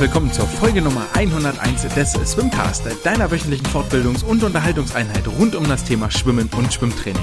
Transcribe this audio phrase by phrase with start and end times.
[0.00, 5.84] willkommen zur Folge Nummer 101 des Swimcast, deiner wöchentlichen Fortbildungs- und Unterhaltungseinheit rund um das
[5.84, 7.22] Thema Schwimmen und Schwimmtraining.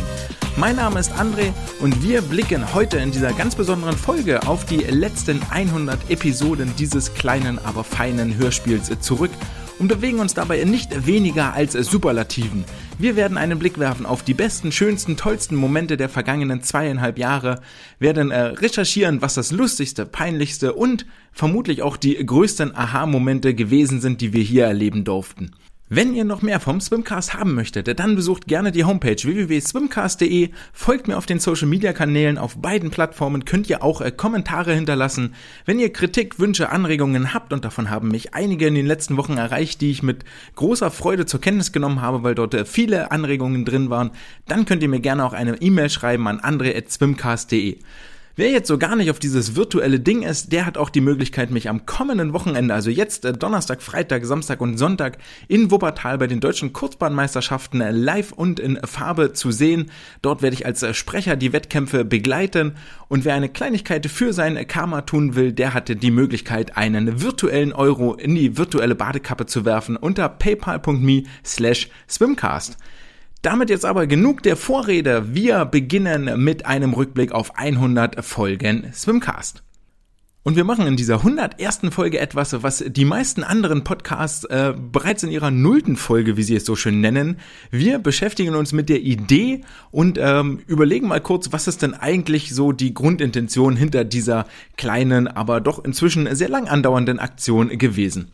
[0.57, 4.77] Mein Name ist André und wir blicken heute in dieser ganz besonderen Folge auf die
[4.77, 9.31] letzten 100 Episoden dieses kleinen, aber feinen Hörspiels zurück
[9.79, 12.63] und bewegen uns dabei nicht weniger als Superlativen.
[12.99, 17.61] Wir werden einen Blick werfen auf die besten, schönsten, tollsten Momente der vergangenen zweieinhalb Jahre,
[17.99, 24.21] werden äh, recherchieren, was das lustigste, peinlichste und vermutlich auch die größten Aha-Momente gewesen sind,
[24.21, 25.51] die wir hier erleben durften.
[25.89, 31.07] Wenn ihr noch mehr vom Swimcast haben möchtet, dann besucht gerne die Homepage www.swimcast.de, folgt
[31.07, 35.33] mir auf den Social Media Kanälen, auf beiden Plattformen könnt ihr auch äh, Kommentare hinterlassen.
[35.63, 39.37] Wenn ihr Kritik, Wünsche, Anregungen habt, und davon haben mich einige in den letzten Wochen
[39.37, 43.63] erreicht, die ich mit großer Freude zur Kenntnis genommen habe, weil dort äh, viele Anregungen
[43.63, 44.11] drin waren,
[44.45, 47.77] dann könnt ihr mir gerne auch eine E-Mail schreiben an andre.swimcast.de.
[48.39, 51.49] Wer jetzt so gar nicht auf dieses virtuelle Ding ist, der hat auch die Möglichkeit,
[51.49, 56.27] mich am kommenden Wochenende, also jetzt äh, Donnerstag, Freitag, Samstag und Sonntag in Wuppertal bei
[56.27, 59.89] den deutschen Kurzbahnmeisterschaften äh, live und in Farbe zu sehen.
[60.21, 62.75] Dort werde ich als äh, Sprecher die Wettkämpfe begleiten
[63.07, 67.73] und wer eine Kleinigkeit für sein Karma tun will, der hatte die Möglichkeit, einen virtuellen
[67.73, 72.77] Euro in die virtuelle Badekappe zu werfen unter paypal.me slash swimcast.
[73.41, 75.33] Damit jetzt aber genug der Vorrede.
[75.33, 79.63] Wir beginnen mit einem Rückblick auf 100 Folgen Swimcast.
[80.47, 81.81] Und wir machen in dieser 101.
[81.89, 86.55] Folge etwas, was die meisten anderen Podcasts äh, bereits in ihrer nullten Folge, wie sie
[86.55, 87.37] es so schön nennen.
[87.69, 92.55] Wir beschäftigen uns mit der Idee und ähm, überlegen mal kurz, was ist denn eigentlich
[92.55, 94.45] so die Grundintention hinter dieser
[94.77, 98.31] kleinen, aber doch inzwischen sehr lang andauernden Aktion gewesen.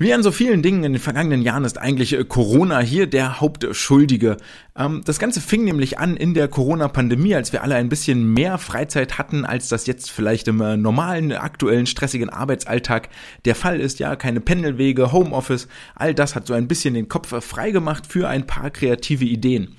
[0.00, 3.40] Wie an so vielen Dingen in den vergangenen Jahren ist eigentlich äh, Corona hier der
[3.40, 4.36] Hauptschuldige.
[4.76, 8.58] Ähm, das Ganze fing nämlich an in der Corona-Pandemie, als wir alle ein bisschen mehr
[8.58, 13.08] Freizeit hatten, als das jetzt vielleicht im äh, normalen, aktuellen, stressigen Arbeitsalltag
[13.44, 13.98] der Fall ist.
[13.98, 18.28] Ja, keine Pendelwege, Homeoffice, all das hat so ein bisschen den Kopf äh, freigemacht für
[18.28, 19.74] ein paar kreative Ideen.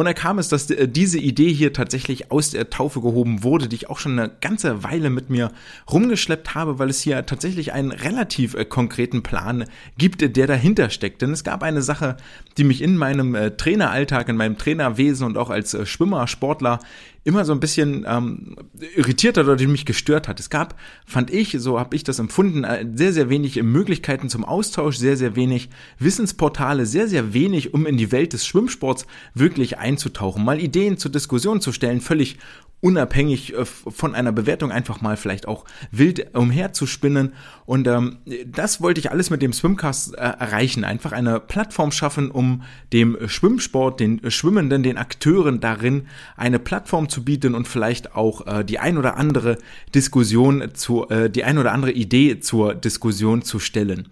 [0.00, 3.68] Und da kam es, dass äh, diese Idee hier tatsächlich aus der Taufe gehoben wurde,
[3.68, 5.52] die ich auch schon eine ganze Weile mit mir
[5.92, 9.66] rumgeschleppt habe, weil es hier tatsächlich einen relativ äh, konkreten Plan
[9.98, 11.20] gibt, der dahinter steckt.
[11.20, 12.16] Denn es gab eine Sache,
[12.56, 16.78] die mich in meinem äh, Traineralltag, in meinem Trainerwesen und auch als Schwimmer, Sportler
[17.24, 18.56] immer so ein bisschen ähm,
[18.96, 20.40] irritiert hat oder die mich gestört hat.
[20.40, 24.44] Es gab, fand ich, so habe ich das empfunden, äh, sehr, sehr wenig Möglichkeiten zum
[24.44, 29.78] Austausch, sehr, sehr wenig Wissensportale, sehr, sehr wenig, um in die Welt des Schwimmsports wirklich
[29.78, 32.38] einzutauchen, mal Ideen zur Diskussion zu stellen, völlig
[32.80, 37.34] unabhängig äh, von einer Bewertung einfach mal vielleicht auch wild umherzuspinnen.
[37.66, 40.84] Und ähm, das wollte ich alles mit dem Swimcast äh, erreichen.
[40.84, 47.24] Einfach eine Plattform schaffen, um dem Schwimmsport, den Schwimmenden, den Akteuren darin eine Plattform zu
[47.24, 49.58] bieten und vielleicht auch äh, die ein oder andere
[49.94, 54.08] Diskussion zu, äh, die ein oder andere Idee zur Diskussion zu stellen.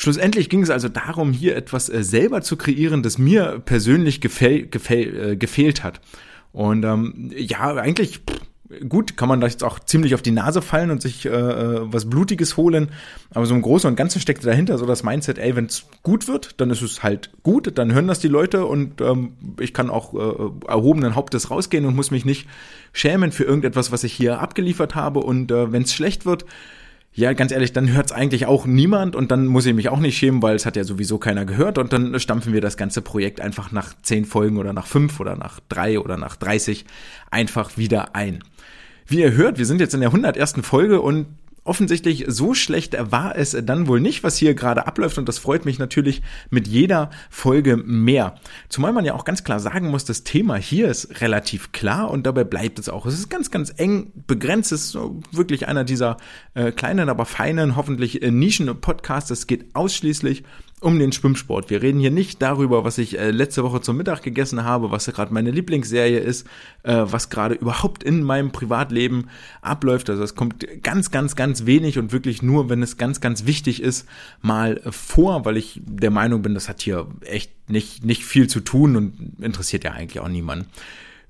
[0.00, 4.68] Schlussendlich ging es also darum, hier etwas äh, selber zu kreieren, das mir persönlich gefäll,
[4.68, 6.00] gefäll, äh, gefehlt hat.
[6.52, 8.22] Und ähm, ja, eigentlich
[8.88, 11.80] gut, kann man da jetzt auch ziemlich auf die Nase fallen und sich äh, äh,
[11.84, 12.90] was Blutiges holen.
[13.30, 16.28] Aber so im Großen und Ganzen steckt dahinter so das Mindset, ey, wenn es gut
[16.28, 19.88] wird, dann ist es halt gut, dann hören das die Leute und ähm, ich kann
[19.90, 22.46] auch äh, erhobenen Hauptes rausgehen und muss mich nicht
[22.92, 25.20] schämen für irgendetwas, was ich hier abgeliefert habe.
[25.20, 26.44] Und äh, wenn es schlecht wird,
[27.12, 29.98] ja, ganz ehrlich, dann hört es eigentlich auch niemand und dann muss ich mich auch
[29.98, 33.02] nicht schämen, weil es hat ja sowieso keiner gehört und dann stampfen wir das ganze
[33.02, 36.84] Projekt einfach nach zehn Folgen oder nach fünf oder nach drei oder nach 30
[37.30, 38.44] einfach wieder ein.
[39.06, 40.56] Wie ihr hört, wir sind jetzt in der 101.
[40.62, 41.26] Folge und
[41.68, 45.64] offensichtlich so schlecht war es dann wohl nicht, was hier gerade abläuft und das freut
[45.64, 48.36] mich natürlich mit jeder Folge mehr.
[48.68, 52.26] Zumal man ja auch ganz klar sagen muss, das Thema hier ist relativ klar und
[52.26, 53.06] dabei bleibt es auch.
[53.06, 54.72] Es ist ganz, ganz eng begrenzt.
[54.72, 54.98] Es ist
[55.32, 56.16] wirklich einer dieser
[56.54, 59.30] äh, kleinen, aber feinen, hoffentlich äh, Nischen-Podcasts.
[59.30, 61.70] Es geht ausschließlich um den Schwimmsport.
[61.70, 65.06] Wir reden hier nicht darüber, was ich äh, letzte Woche zum Mittag gegessen habe, was
[65.06, 66.46] gerade meine Lieblingsserie ist,
[66.84, 69.28] äh, was gerade überhaupt in meinem Privatleben
[69.60, 70.08] abläuft.
[70.10, 73.82] Also es kommt ganz, ganz, ganz wenig und wirklich nur, wenn es ganz, ganz wichtig
[73.82, 74.08] ist,
[74.40, 78.48] mal äh, vor, weil ich der Meinung bin, das hat hier echt nicht, nicht viel
[78.48, 80.68] zu tun und interessiert ja eigentlich auch niemanden.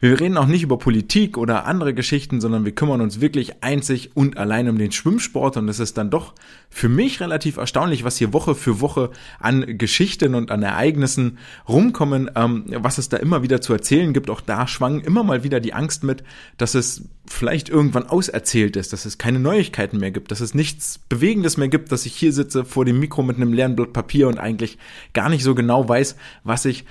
[0.00, 4.11] Wir reden auch nicht über Politik oder andere Geschichten, sondern wir kümmern uns wirklich einzig
[4.15, 6.35] und allein um den Schwimmsport und es ist dann doch
[6.71, 9.11] für mich relativ erstaunlich, was hier Woche für Woche
[9.41, 14.31] an Geschichten und an Ereignissen rumkommen, ähm, was es da immer wieder zu erzählen gibt.
[14.31, 16.23] Auch da schwang immer mal wieder die Angst mit,
[16.59, 21.00] dass es vielleicht irgendwann auserzählt ist, dass es keine Neuigkeiten mehr gibt, dass es nichts
[21.09, 24.29] Bewegendes mehr gibt, dass ich hier sitze vor dem Mikro mit einem leeren Blatt Papier
[24.29, 24.79] und eigentlich
[25.12, 26.15] gar nicht so genau weiß,
[26.45, 26.85] was ich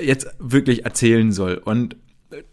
[0.00, 1.60] jetzt wirklich erzählen soll.
[1.62, 1.96] Und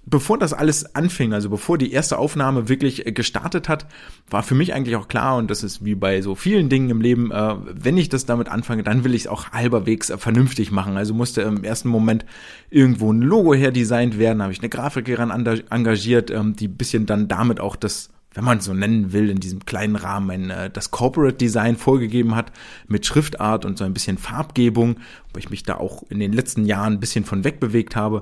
[0.06, 3.86] bevor das alles anfing, also bevor die erste Aufnahme wirklich gestartet hat,
[4.30, 7.02] war für mich eigentlich auch klar, und das ist wie bei so vielen Dingen im
[7.02, 10.72] Leben, äh, wenn ich das damit anfange, dann will ich es auch halberwegs äh, vernünftig
[10.72, 10.96] machen.
[10.98, 12.26] Also musste im ersten Moment
[12.70, 15.32] irgendwo ein Logo herdesignt werden, habe ich eine Grafikerin
[15.70, 19.66] engagiert, ähm, die bisschen dann damit auch das wenn man so nennen will, in diesem
[19.66, 22.52] kleinen Rahmen ein, äh, das Corporate Design vorgegeben hat
[22.88, 24.98] mit Schriftart und so ein bisschen Farbgebung,
[25.34, 28.20] wo ich mich da auch in den letzten Jahren ein bisschen von wegbewegt habe,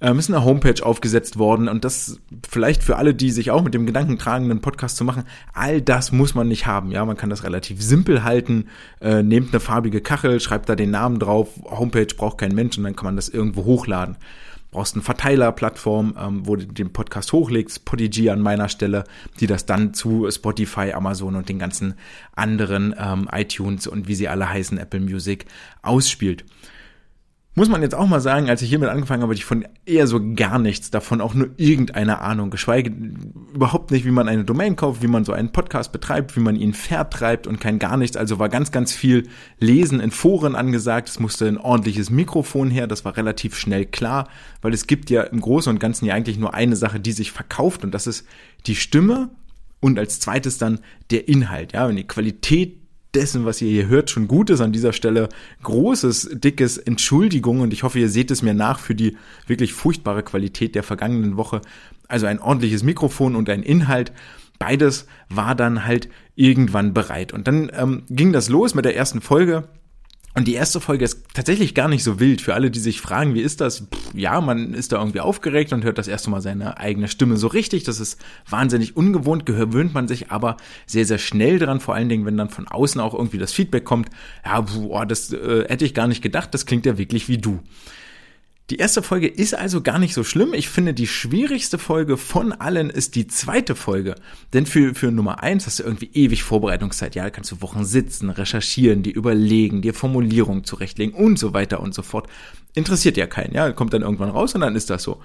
[0.00, 3.74] ähm, ist eine Homepage aufgesetzt worden und das vielleicht für alle, die sich auch mit
[3.74, 6.92] dem Gedanken tragen, einen Podcast zu machen, all das muss man nicht haben.
[6.92, 8.68] Ja, man kann das relativ simpel halten,
[9.00, 12.84] äh, nehmt eine farbige Kachel, schreibt da den Namen drauf, Homepage braucht kein Mensch und
[12.84, 14.16] dann kann man das irgendwo hochladen
[14.76, 19.04] brauchst eine Verteilerplattform, ähm, wo du den Podcast hochlegst, Podigy an meiner Stelle,
[19.40, 21.94] die das dann zu Spotify, Amazon und den ganzen
[22.34, 25.46] anderen ähm, iTunes und wie sie alle heißen, Apple Music
[25.80, 26.44] ausspielt.
[27.58, 30.06] Muss man jetzt auch mal sagen, als ich hiermit angefangen habe, hatte ich von eher
[30.06, 32.92] so gar nichts davon, auch nur irgendeine Ahnung, geschweige
[33.54, 36.56] überhaupt nicht, wie man eine Domain kauft, wie man so einen Podcast betreibt, wie man
[36.56, 38.18] ihn vertreibt und kein gar nichts.
[38.18, 39.26] Also war ganz, ganz viel
[39.58, 41.08] Lesen in Foren angesagt.
[41.08, 42.86] Es musste ein ordentliches Mikrofon her.
[42.86, 44.28] Das war relativ schnell klar,
[44.60, 47.32] weil es gibt ja im Großen und Ganzen ja eigentlich nur eine Sache, die sich
[47.32, 48.26] verkauft und das ist
[48.66, 49.30] die Stimme
[49.80, 50.80] und als zweites dann
[51.10, 51.72] der Inhalt.
[51.72, 52.85] Ja, und die Qualität
[53.16, 54.60] dessen, was ihr hier hört, schon gut ist.
[54.60, 55.28] An dieser Stelle
[55.62, 59.16] großes, dickes Entschuldigung und ich hoffe, ihr seht es mir nach für die
[59.46, 61.62] wirklich furchtbare Qualität der vergangenen Woche.
[62.08, 64.12] Also ein ordentliches Mikrofon und ein Inhalt.
[64.58, 67.32] Beides war dann halt irgendwann bereit.
[67.32, 69.68] Und dann ähm, ging das los mit der ersten Folge.
[70.36, 72.42] Und die erste Folge ist tatsächlich gar nicht so wild.
[72.42, 73.80] Für alle, die sich fragen, wie ist das?
[73.80, 77.38] Pff, ja, man ist da irgendwie aufgeregt und hört das erste Mal seine eigene Stimme
[77.38, 77.84] so richtig.
[77.84, 81.80] Das ist wahnsinnig ungewohnt, gewöhnt man sich aber sehr, sehr schnell dran.
[81.80, 84.10] Vor allen Dingen, wenn dann von außen auch irgendwie das Feedback kommt.
[84.44, 86.52] Ja, boah, das äh, hätte ich gar nicht gedacht.
[86.52, 87.60] Das klingt ja wirklich wie du.
[88.68, 90.52] Die erste Folge ist also gar nicht so schlimm.
[90.52, 94.16] Ich finde, die schwierigste Folge von allen ist die zweite Folge.
[94.52, 97.14] Denn für, für Nummer eins hast du irgendwie ewig Vorbereitungszeit.
[97.14, 101.94] Ja, kannst du Wochen sitzen, recherchieren, dir überlegen, dir Formulierungen zurechtlegen und so weiter und
[101.94, 102.28] so fort.
[102.74, 103.54] Interessiert ja keinen.
[103.54, 105.22] Ja, kommt dann irgendwann raus und dann ist das so.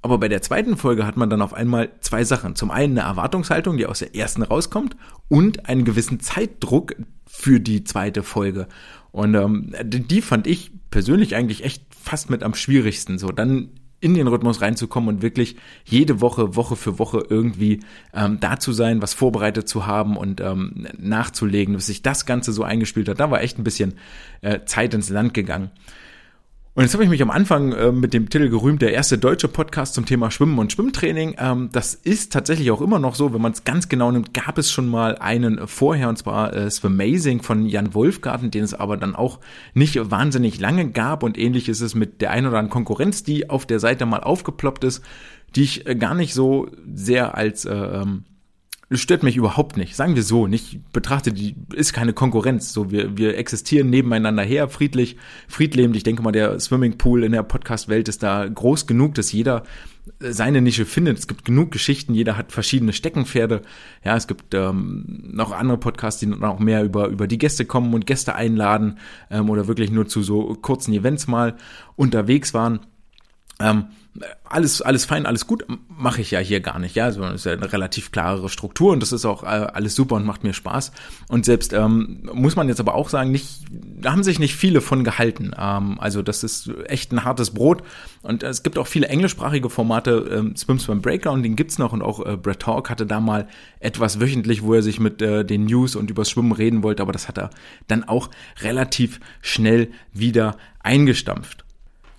[0.00, 2.56] Aber bei der zweiten Folge hat man dann auf einmal zwei Sachen.
[2.56, 4.96] Zum einen eine Erwartungshaltung, die aus der ersten rauskommt
[5.28, 6.94] und einen gewissen Zeitdruck
[7.26, 8.68] für die zweite Folge.
[9.12, 13.70] Und ähm, die fand ich persönlich eigentlich echt fast mit am schwierigsten, so dann
[14.00, 17.80] in den Rhythmus reinzukommen und wirklich jede Woche, Woche für Woche irgendwie
[18.14, 22.52] ähm, da zu sein, was vorbereitet zu haben und ähm, nachzulegen, bis sich das Ganze
[22.52, 23.20] so eingespielt hat.
[23.20, 23.94] Da war echt ein bisschen
[24.40, 25.70] äh, Zeit ins Land gegangen.
[26.72, 29.48] Und jetzt habe ich mich am Anfang äh, mit dem Titel gerühmt, der erste deutsche
[29.48, 31.34] Podcast zum Thema Schwimmen und Schwimmtraining.
[31.36, 34.56] Ähm, das ist tatsächlich auch immer noch so, wenn man es ganz genau nimmt, gab
[34.56, 38.96] es schon mal einen vorher, und zwar äh, Swamazing von Jan Wolfgarten, den es aber
[38.96, 39.40] dann auch
[39.74, 41.24] nicht wahnsinnig lange gab.
[41.24, 44.20] Und ähnlich ist es mit der ein oder anderen Konkurrenz, die auf der Seite mal
[44.20, 45.02] aufgeploppt ist,
[45.56, 48.26] die ich äh, gar nicht so sehr als äh, ähm,
[48.92, 49.94] stört mich überhaupt nicht.
[49.94, 52.72] Sagen wir so, nicht betrachte die ist keine Konkurrenz.
[52.72, 55.16] So wir wir existieren nebeneinander her, friedlich,
[55.48, 55.96] friedlebend.
[55.96, 59.62] Ich denke mal, der Swimmingpool in der Podcast-Welt ist da groß genug, dass jeder
[60.18, 61.18] seine Nische findet.
[61.18, 63.62] Es gibt genug Geschichten, jeder hat verschiedene Steckenpferde.
[64.04, 67.94] Ja, es gibt ähm, noch andere Podcasts, die noch mehr über, über die Gäste kommen
[67.94, 68.98] und Gäste einladen
[69.30, 71.56] ähm, oder wirklich nur zu so kurzen Events mal
[71.96, 72.80] unterwegs waren.
[73.60, 73.86] Ähm,
[74.44, 77.44] alles, alles fein, alles gut, mache ich ja hier gar nicht, ja, sondern es ist
[77.44, 80.52] ja eine relativ klarere Struktur und das ist auch äh, alles super und macht mir
[80.52, 80.90] Spaß.
[81.28, 84.80] Und selbst ähm, muss man jetzt aber auch sagen, nicht, da haben sich nicht viele
[84.80, 85.52] von gehalten.
[85.56, 87.82] Ähm, also das ist echt ein hartes Brot
[88.22, 92.02] und es gibt auch viele englischsprachige Formate, ähm, Swims beim Breakdown, den gibt's noch und
[92.02, 93.46] auch äh, Brett Talk hatte da mal
[93.78, 97.12] etwas wöchentlich, wo er sich mit äh, den News und übers Schwimmen reden wollte, aber
[97.12, 97.50] das hat er
[97.86, 101.64] dann auch relativ schnell wieder eingestampft.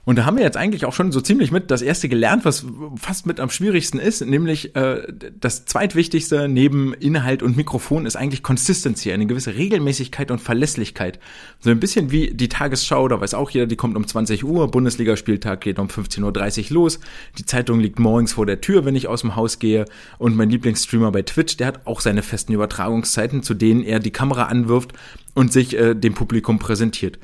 [0.03, 2.65] Und da haben wir jetzt eigentlich auch schon so ziemlich mit das erste gelernt, was
[2.95, 5.03] fast mit am schwierigsten ist, nämlich äh,
[5.39, 11.19] das zweitwichtigste neben Inhalt und Mikrofon ist eigentlich Consistency, eine gewisse Regelmäßigkeit und Verlässlichkeit.
[11.59, 14.71] So ein bisschen wie die Tagesschau, da weiß auch jeder, die kommt um 20 Uhr,
[14.71, 16.99] Bundesligaspieltag geht um 15.30 Uhr los,
[17.37, 19.85] die Zeitung liegt morgens vor der Tür, wenn ich aus dem Haus gehe
[20.17, 24.11] und mein Lieblingsstreamer bei Twitch, der hat auch seine festen Übertragungszeiten, zu denen er die
[24.11, 24.93] Kamera anwirft
[25.35, 27.19] und sich äh, dem Publikum präsentiert.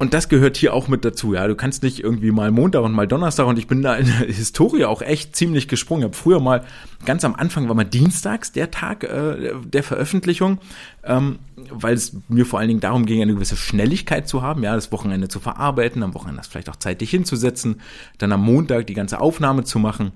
[0.00, 1.46] Und das gehört hier auch mit dazu, ja.
[1.46, 4.14] Du kannst nicht irgendwie mal Montag und mal Donnerstag und ich bin da in der
[4.34, 6.00] Historie auch echt ziemlich gesprungen.
[6.00, 6.64] Ich habe früher mal,
[7.04, 10.58] ganz am Anfang war mal dienstags der Tag äh, der Veröffentlichung,
[11.04, 11.38] ähm,
[11.70, 14.90] weil es mir vor allen Dingen darum ging, eine gewisse Schnelligkeit zu haben, ja, das
[14.90, 17.82] Wochenende zu verarbeiten, am Wochenende das vielleicht auch zeitlich hinzusetzen,
[18.16, 20.12] dann am Montag die ganze Aufnahme zu machen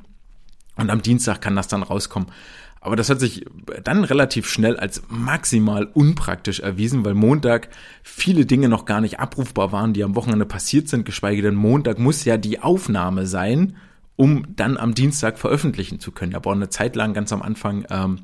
[0.76, 2.31] und am Dienstag kann das dann rauskommen.
[2.85, 3.45] Aber das hat sich
[3.83, 7.71] dann relativ schnell als maximal unpraktisch erwiesen, weil Montag
[8.03, 11.99] viele Dinge noch gar nicht abrufbar waren, die am Wochenende passiert sind, geschweige denn Montag
[11.99, 13.75] muss ja die Aufnahme sein
[14.17, 16.35] um dann am Dienstag veröffentlichen zu können.
[16.35, 18.21] Aber eine Zeit lang ganz am Anfang ähm,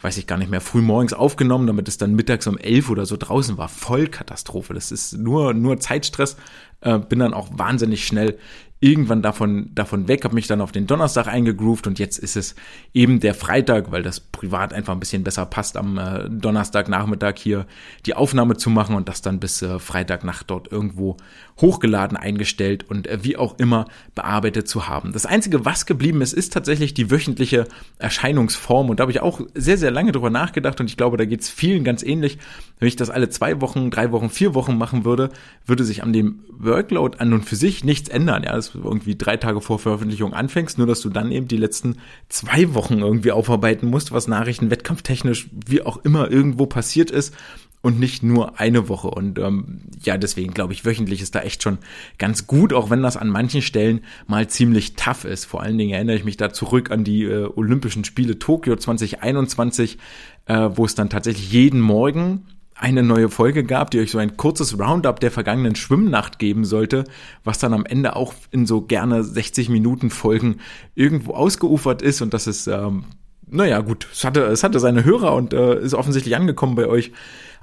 [0.00, 3.06] weiß ich gar nicht mehr, früh morgens aufgenommen, damit es dann mittags um elf oder
[3.06, 3.68] so draußen war.
[3.68, 4.74] Vollkatastrophe.
[4.74, 6.36] Das ist nur, nur Zeitstress.
[6.80, 8.38] Äh, bin dann auch wahnsinnig schnell
[8.82, 12.54] irgendwann davon, davon weg, habe mich dann auf den Donnerstag eingegroovt und jetzt ist es
[12.94, 17.66] eben der Freitag, weil das privat einfach ein bisschen besser passt, am äh, Donnerstagnachmittag hier
[18.06, 21.18] die Aufnahme zu machen und das dann bis äh, Freitagnacht dort irgendwo
[21.60, 23.84] hochgeladen, eingestellt und äh, wie auch immer
[24.14, 25.12] bearbeitet zu haben.
[25.12, 27.66] Das Einzige, was geblieben ist, ist tatsächlich die wöchentliche
[27.98, 31.26] Erscheinungsform und da habe ich auch sehr, sehr lange drüber nachgedacht und ich glaube, da
[31.26, 32.38] geht es vielen ganz ähnlich.
[32.78, 35.28] Wenn ich das alle zwei Wochen, drei Wochen, vier Wochen machen würde,
[35.66, 38.42] würde sich an dem Workload an und für sich nichts ändern.
[38.42, 41.96] Ja, das irgendwie drei Tage vor Veröffentlichung anfängst, nur dass du dann eben die letzten
[42.28, 47.34] zwei Wochen irgendwie aufarbeiten musst, was Nachrichten wettkampftechnisch wie auch immer irgendwo passiert ist
[47.82, 49.08] und nicht nur eine Woche.
[49.08, 51.78] Und ähm, ja, deswegen glaube ich, wöchentlich ist da echt schon
[52.18, 55.46] ganz gut, auch wenn das an manchen Stellen mal ziemlich tough ist.
[55.46, 59.98] Vor allen Dingen erinnere ich mich da zurück an die äh, Olympischen Spiele Tokio 2021,
[60.46, 62.46] äh, wo es dann tatsächlich jeden Morgen
[62.80, 67.04] eine neue Folge gab, die euch so ein kurzes Roundup der vergangenen Schwimmnacht geben sollte,
[67.44, 70.60] was dann am Ende auch in so gerne 60 Minuten Folgen
[70.94, 73.04] irgendwo ausgeufert ist und das ist, ähm,
[73.46, 77.12] naja, gut, es hatte, es hatte seine Hörer und äh, ist offensichtlich angekommen bei euch.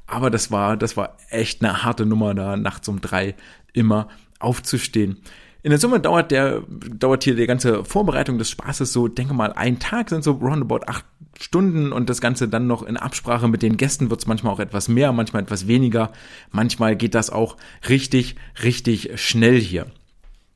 [0.05, 3.35] Aber das war, das war echt eine harte Nummer, da nachts um drei
[3.73, 4.09] immer
[4.39, 5.17] aufzustehen.
[5.67, 6.63] In der Summe dauert der,
[6.97, 10.85] dauert hier die ganze Vorbereitung des Spaßes so, denke mal, ein Tag sind so roundabout
[10.87, 11.03] acht
[11.37, 14.61] Stunden und das Ganze dann noch in Absprache mit den Gästen wird es manchmal auch
[14.61, 16.13] etwas mehr, manchmal etwas weniger.
[16.51, 17.57] Manchmal geht das auch
[17.89, 19.87] richtig, richtig schnell hier.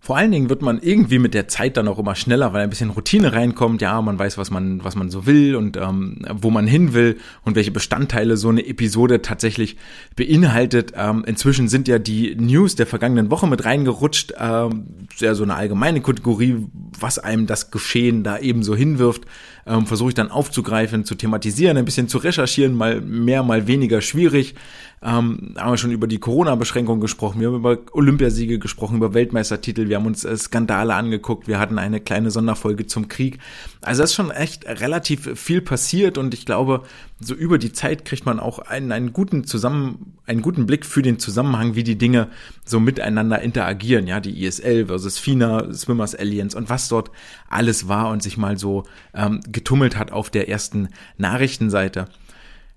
[0.03, 2.71] Vor allen Dingen wird man irgendwie mit der Zeit dann auch immer schneller, weil ein
[2.71, 3.83] bisschen Routine reinkommt.
[3.83, 7.19] Ja, man weiß, was man, was man so will und ähm, wo man hin will
[7.45, 9.77] und welche Bestandteile so eine Episode tatsächlich
[10.15, 10.93] beinhaltet.
[10.95, 14.33] Ähm, inzwischen sind ja die News der vergangenen Woche mit reingerutscht.
[14.39, 16.65] Ähm, sehr so eine allgemeine Kategorie,
[16.99, 19.27] was einem das Geschehen da eben so hinwirft.
[19.65, 24.01] Ähm, Versuche ich dann aufzugreifen, zu thematisieren, ein bisschen zu recherchieren, mal mehr, mal weniger
[24.01, 24.55] schwierig
[25.03, 29.89] ähm, haben wir schon über die Corona-Beschränkungen gesprochen, wir haben über Olympiasiege gesprochen, über Weltmeistertitel,
[29.89, 33.39] wir haben uns äh, Skandale angeguckt, wir hatten eine kleine Sonderfolge zum Krieg.
[33.81, 36.83] Also es ist schon echt relativ viel passiert und ich glaube,
[37.23, 41.01] so über die Zeit kriegt man auch einen, einen guten Zusammen, einen guten Blick für
[41.01, 42.29] den Zusammenhang, wie die Dinge
[42.65, 44.07] so miteinander interagieren.
[44.07, 47.11] Ja, die ISL versus FINA, Swimmers Alliance und was dort
[47.49, 52.07] alles war und sich mal so ähm, getummelt hat auf der ersten Nachrichtenseite.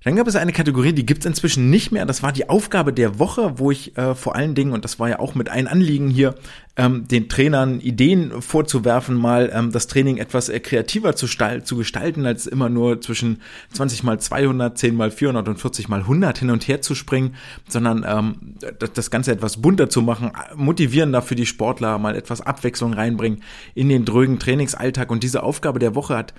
[0.04, 2.04] Dann gab es eine Kategorie, die gibt's inzwischen nicht mehr.
[2.04, 5.08] Das war die Aufgabe der Woche, wo ich äh, vor allen Dingen, und das war
[5.08, 6.34] ja auch mit ein Anliegen hier,
[6.76, 12.26] ähm, den Trainern Ideen vorzuwerfen, mal ähm, das Training etwas äh, kreativer zu, zu, gestalten,
[12.26, 13.40] als immer nur zwischen
[13.72, 17.36] 20 mal 200, 10 mal 400 und 40 mal 100 hin und her zu springen,
[17.66, 18.56] sondern ähm,
[18.94, 23.42] das Ganze etwas bunter zu machen, motivierender für die Sportler, mal etwas Abwechslung reinbringen
[23.74, 25.10] in den drögen Trainingsalltag.
[25.10, 26.34] Und diese Aufgabe der Woche hat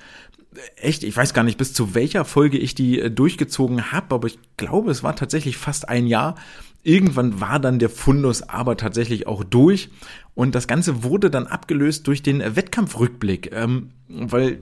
[0.75, 4.27] echt, ich weiß gar nicht, bis zu welcher Folge ich die äh, durchgezogen habe, aber
[4.27, 6.35] ich glaube, es war tatsächlich fast ein Jahr.
[6.83, 9.89] Irgendwann war dann der Fundus aber tatsächlich auch durch
[10.35, 14.59] und das Ganze wurde dann abgelöst durch den Wettkampfrückblick, ähm, weil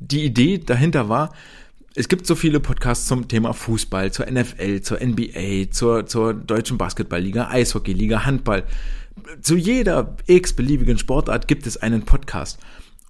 [0.00, 1.34] die Idee dahinter war,
[1.94, 6.78] es gibt so viele Podcasts zum Thema Fußball, zur NFL, zur NBA, zur, zur deutschen
[6.78, 8.64] Basketballliga, Eishockeyliga, Handball.
[9.42, 12.60] Zu jeder x-beliebigen Sportart gibt es einen Podcast.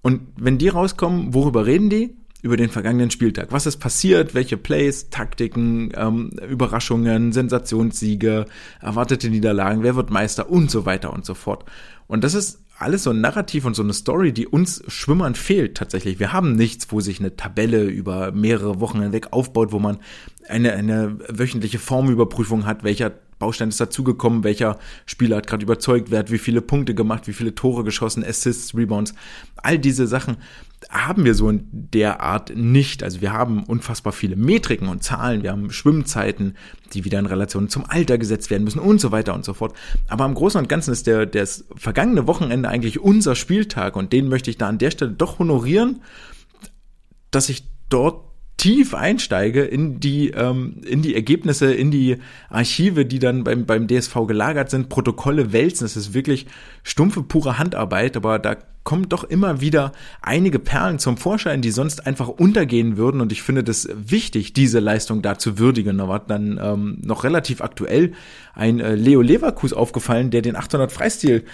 [0.08, 2.16] Und wenn die rauskommen, worüber reden die?
[2.40, 3.52] Über den vergangenen Spieltag.
[3.52, 4.34] Was ist passiert?
[4.34, 8.46] Welche Plays, Taktiken, ähm, Überraschungen, Sensationssiege,
[8.80, 11.66] erwartete Niederlagen, wer wird Meister und so weiter und so fort.
[12.06, 15.76] Und das ist alles so ein Narrativ und so eine Story, die uns Schwimmern fehlt
[15.76, 16.18] tatsächlich.
[16.18, 19.98] Wir haben nichts, wo sich eine Tabelle über mehrere Wochen hinweg aufbaut, wo man
[20.48, 26.20] eine, eine wöchentliche Formüberprüfung hat, welcher Baustein ist dazugekommen, welcher Spieler hat gerade überzeugt, wer
[26.20, 29.14] hat wie viele Punkte gemacht, wie viele Tore geschossen, Assists, Rebounds.
[29.56, 30.38] All diese Sachen
[30.90, 33.02] haben wir so in der Art nicht.
[33.02, 36.56] Also wir haben unfassbar viele Metriken und Zahlen, wir haben Schwimmzeiten,
[36.92, 39.74] die wieder in Relation zum Alter gesetzt werden müssen und so weiter und so fort.
[40.08, 44.28] Aber im Großen und Ganzen ist der das vergangene Wochenende eigentlich unser Spieltag und den
[44.28, 46.02] möchte ich da an der Stelle doch honorieren,
[47.30, 48.27] dass ich dort
[48.58, 52.18] tief einsteige in die, ähm, in die Ergebnisse, in die
[52.50, 55.84] Archive, die dann beim, beim DSV gelagert sind, Protokolle wälzen.
[55.84, 56.46] Das ist wirklich
[56.82, 62.06] stumpfe, pure Handarbeit, aber da kommen doch immer wieder einige Perlen zum Vorschein, die sonst
[62.06, 63.20] einfach untergehen würden.
[63.20, 65.98] Und ich finde das wichtig, diese Leistung da zu würdigen.
[65.98, 68.12] Da war dann ähm, noch relativ aktuell
[68.54, 71.44] ein äh, Leo Leverkus aufgefallen, der den 800 Freistil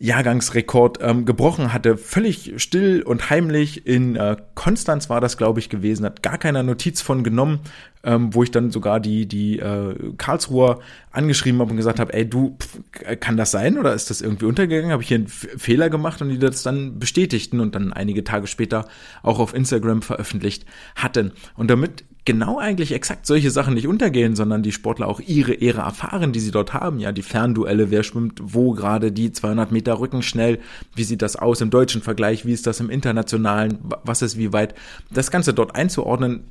[0.00, 3.86] Jahrgangsrekord ähm, gebrochen hatte, völlig still und heimlich.
[3.86, 7.60] In äh, Konstanz war das, glaube ich, gewesen, hat gar keiner Notiz von genommen,
[8.02, 10.80] ähm, wo ich dann sogar die, die äh, Karlsruher
[11.12, 14.46] angeschrieben habe und gesagt habe, ey, du, pff, kann das sein oder ist das irgendwie
[14.46, 14.92] untergegangen?
[14.92, 18.24] Habe ich hier einen F Fehler gemacht und die das dann bestätigten und dann einige
[18.24, 18.86] Tage später
[19.22, 20.64] auch auf Instagram veröffentlicht
[20.94, 21.32] hatten.
[21.56, 25.80] Und damit genau eigentlich exakt solche Sachen nicht untergehen, sondern die Sportler auch ihre Ehre
[25.80, 27.00] erfahren, die sie dort haben.
[27.00, 30.58] Ja, die Fernduelle, wer schwimmt wo gerade die 200 Meter Rücken schnell,
[30.94, 34.52] wie sieht das aus im deutschen Vergleich, wie ist das im internationalen, was ist wie
[34.52, 34.74] weit,
[35.10, 36.44] das Ganze dort einzuordnen,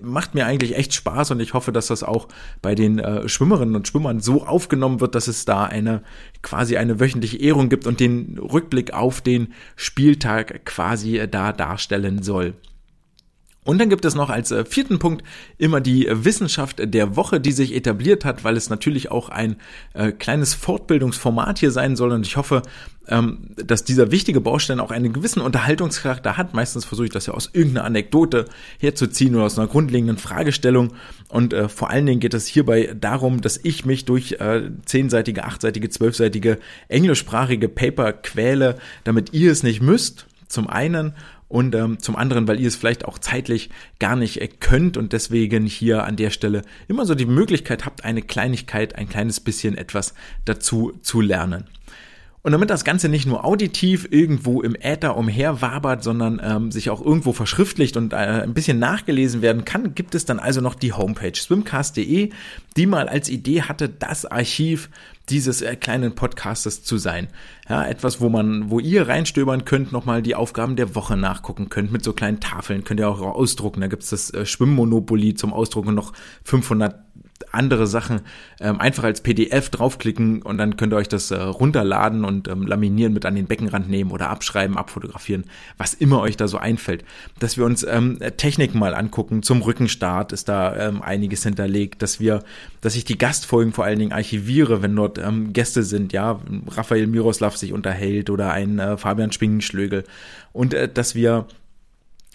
[0.00, 2.28] macht mir eigentlich echt Spaß und ich hoffe, dass das auch
[2.60, 6.02] bei den äh, Schwimmerinnen und Schwimmern so aufgenommen wird, dass es da eine
[6.42, 12.22] quasi eine wöchentliche Ehrung gibt und den Rückblick auf den Spieltag quasi äh, da darstellen
[12.22, 12.54] soll.
[13.64, 15.22] Und dann gibt es noch als äh, vierten Punkt
[15.56, 19.56] immer die Wissenschaft der Woche, die sich etabliert hat, weil es natürlich auch ein
[19.94, 22.10] äh, kleines Fortbildungsformat hier sein soll.
[22.10, 22.62] Und ich hoffe,
[23.06, 26.54] ähm, dass dieser wichtige Baustein auch einen gewissen Unterhaltungscharakter hat.
[26.54, 28.46] Meistens versuche ich das ja aus irgendeiner Anekdote
[28.78, 30.94] herzuziehen oder aus einer grundlegenden Fragestellung.
[31.28, 35.44] Und äh, vor allen Dingen geht es hierbei darum, dass ich mich durch äh, zehnseitige,
[35.44, 40.26] achtseitige, zwölfseitige englischsprachige Paper quäle, damit ihr es nicht müsst.
[40.48, 41.14] Zum einen
[41.52, 43.68] und ähm, zum anderen, weil ihr es vielleicht auch zeitlich
[43.98, 48.04] gar nicht äh, könnt und deswegen hier an der Stelle immer so die Möglichkeit habt,
[48.04, 50.14] eine Kleinigkeit, ein kleines bisschen etwas
[50.46, 51.64] dazu zu lernen.
[52.40, 57.04] Und damit das Ganze nicht nur auditiv irgendwo im Äther umherwabert, sondern ähm, sich auch
[57.04, 60.94] irgendwo verschriftlicht und äh, ein bisschen nachgelesen werden kann, gibt es dann also noch die
[60.94, 62.30] Homepage swimcast.de,
[62.76, 64.88] die mal als Idee hatte, das Archiv
[65.32, 67.28] dieses äh, kleinen Podcastes zu sein.
[67.68, 71.90] Ja, etwas, wo man, wo ihr reinstöbern könnt, nochmal die Aufgaben der Woche nachgucken könnt
[71.90, 73.80] mit so kleinen Tafeln, könnt ihr auch ausdrucken.
[73.80, 76.12] Da gibt's das äh, Schwimmmonopoly zum Ausdrucken noch
[76.44, 77.02] 500
[77.52, 78.22] andere Sachen
[78.60, 82.66] ähm, einfach als PDF draufklicken und dann könnt ihr euch das äh, runterladen und ähm,
[82.66, 85.44] laminieren mit an den Beckenrand nehmen oder abschreiben, abfotografieren,
[85.76, 87.04] was immer euch da so einfällt.
[87.38, 92.20] Dass wir uns ähm, Techniken mal angucken, zum Rückenstart ist da ähm, einiges hinterlegt, dass
[92.20, 92.42] wir,
[92.80, 97.06] dass ich die Gastfolgen vor allen Dingen archiviere, wenn dort ähm, Gäste sind, ja, Raphael
[97.06, 100.04] Miroslav sich unterhält oder ein äh, Fabian Spingenschlögel.
[100.52, 101.46] Und äh, dass wir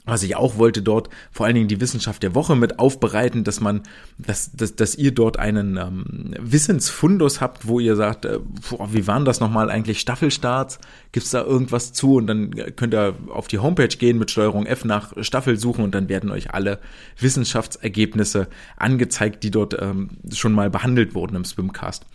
[0.07, 3.59] was ich auch wollte dort vor allen Dingen die Wissenschaft der Woche mit aufbereiten, dass
[3.59, 3.83] man,
[4.17, 8.39] dass, dass, dass ihr dort einen ähm, Wissensfundus habt, wo ihr sagt, äh,
[8.69, 10.79] boah, wie waren das nochmal eigentlich Staffelstarts?
[11.11, 12.15] Gibt's da irgendwas zu?
[12.15, 15.93] Und dann könnt ihr auf die Homepage gehen mit Steuerung F nach Staffel suchen und
[15.93, 16.79] dann werden euch alle
[17.19, 22.05] Wissenschaftsergebnisse angezeigt, die dort ähm, schon mal behandelt wurden im Swimcast.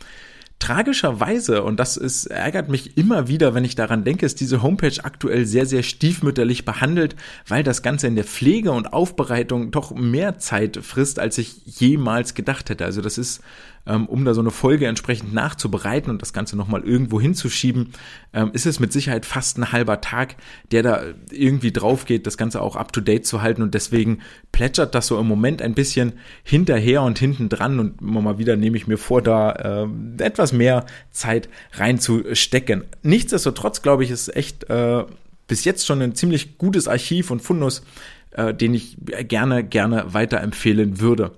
[0.63, 5.03] Tragischerweise, und das ist, ärgert mich immer wieder, wenn ich daran denke, ist diese Homepage
[5.03, 7.17] aktuell sehr, sehr stiefmütterlich behandelt,
[7.49, 12.35] weil das Ganze in der Pflege und Aufbereitung doch mehr Zeit frisst, als ich jemals
[12.35, 12.85] gedacht hätte.
[12.85, 13.43] Also das ist
[13.87, 17.93] ähm, um da so eine Folge entsprechend nachzubereiten und das Ganze nochmal irgendwo hinzuschieben,
[18.33, 20.37] ähm, ist es mit Sicherheit fast ein halber Tag,
[20.71, 24.21] der da irgendwie drauf geht, das Ganze auch up to date zu halten und deswegen
[24.53, 26.13] plätschert das so im Moment ein bisschen
[26.45, 29.87] hinterher und hinten dran und immer mal wieder nehme ich mir vor, da äh,
[30.23, 32.85] etwas mehr Zeit reinzustecken.
[33.03, 35.05] Nichtsdestotrotz glaube ich, ist echt äh,
[35.49, 37.83] bis jetzt schon ein ziemlich gutes Archiv und Fundus,
[38.31, 38.97] äh, den ich
[39.29, 41.33] gerne, gerne weiterempfehlen würde.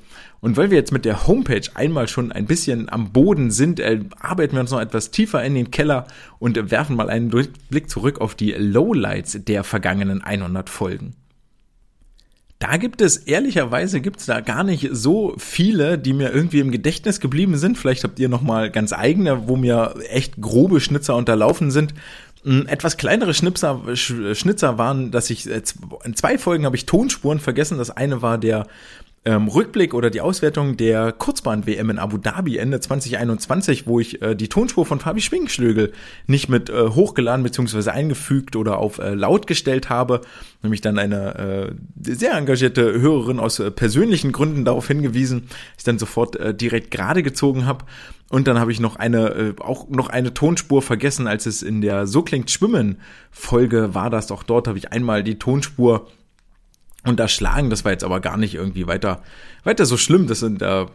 [0.44, 4.00] Und weil wir jetzt mit der Homepage einmal schon ein bisschen am Boden sind, äh,
[4.20, 6.06] arbeiten wir uns noch etwas tiefer in den Keller
[6.38, 11.14] und werfen mal einen Blick zurück auf die Lowlights der vergangenen 100 Folgen.
[12.58, 16.70] Da gibt es, ehrlicherweise gibt es da gar nicht so viele, die mir irgendwie im
[16.70, 17.78] Gedächtnis geblieben sind.
[17.78, 21.94] Vielleicht habt ihr noch mal ganz eigene, wo mir echt grobe Schnitzer unterlaufen sind.
[22.42, 25.62] Hm, etwas kleinere Schnipser, Schnitzer waren, dass ich äh,
[26.04, 27.78] in zwei Folgen habe ich Tonspuren vergessen.
[27.78, 28.66] Das eine war der
[29.26, 34.34] ähm, Rückblick oder die Auswertung der Kurzbahn-WM in Abu Dhabi Ende 2021, wo ich äh,
[34.34, 35.92] die Tonspur von Fabi Schwingschlögel
[36.26, 37.90] nicht mit äh, hochgeladen bzw.
[37.90, 40.20] eingefügt oder auf äh, laut gestellt habe,
[40.62, 45.98] nämlich dann eine äh, sehr engagierte Hörerin aus äh, persönlichen Gründen darauf hingewiesen, ich dann
[45.98, 47.86] sofort äh, direkt gerade gezogen habe.
[48.30, 51.80] Und dann habe ich noch eine, äh, auch noch eine Tonspur vergessen, als es in
[51.80, 52.98] der So klingt Schwimmen
[53.30, 54.30] Folge war das.
[54.32, 56.08] Auch dort habe ich einmal die Tonspur
[57.06, 59.22] und das Schlagen, das war jetzt aber gar nicht irgendwie weiter,
[59.62, 60.26] weiter so schlimm.
[60.26, 60.86] Das sind, äh,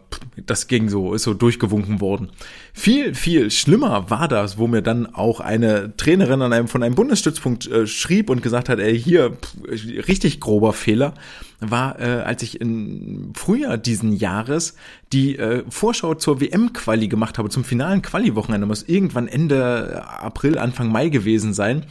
[0.44, 2.30] das ging so, ist so durchgewunken worden.
[2.72, 6.96] Viel, viel schlimmer war das, wo mir dann auch eine Trainerin an einem, von einem
[6.96, 11.14] Bundesstützpunkt äh, schrieb und gesagt hat, ey, hier, pff, richtig grober Fehler,
[11.60, 14.74] war, äh, als ich im Frühjahr diesen Jahres
[15.12, 20.90] die äh, Vorschau zur WM-Quali gemacht habe, zum finalen Quali-Wochenende, muss irgendwann Ende April, Anfang
[20.90, 21.84] Mai gewesen sein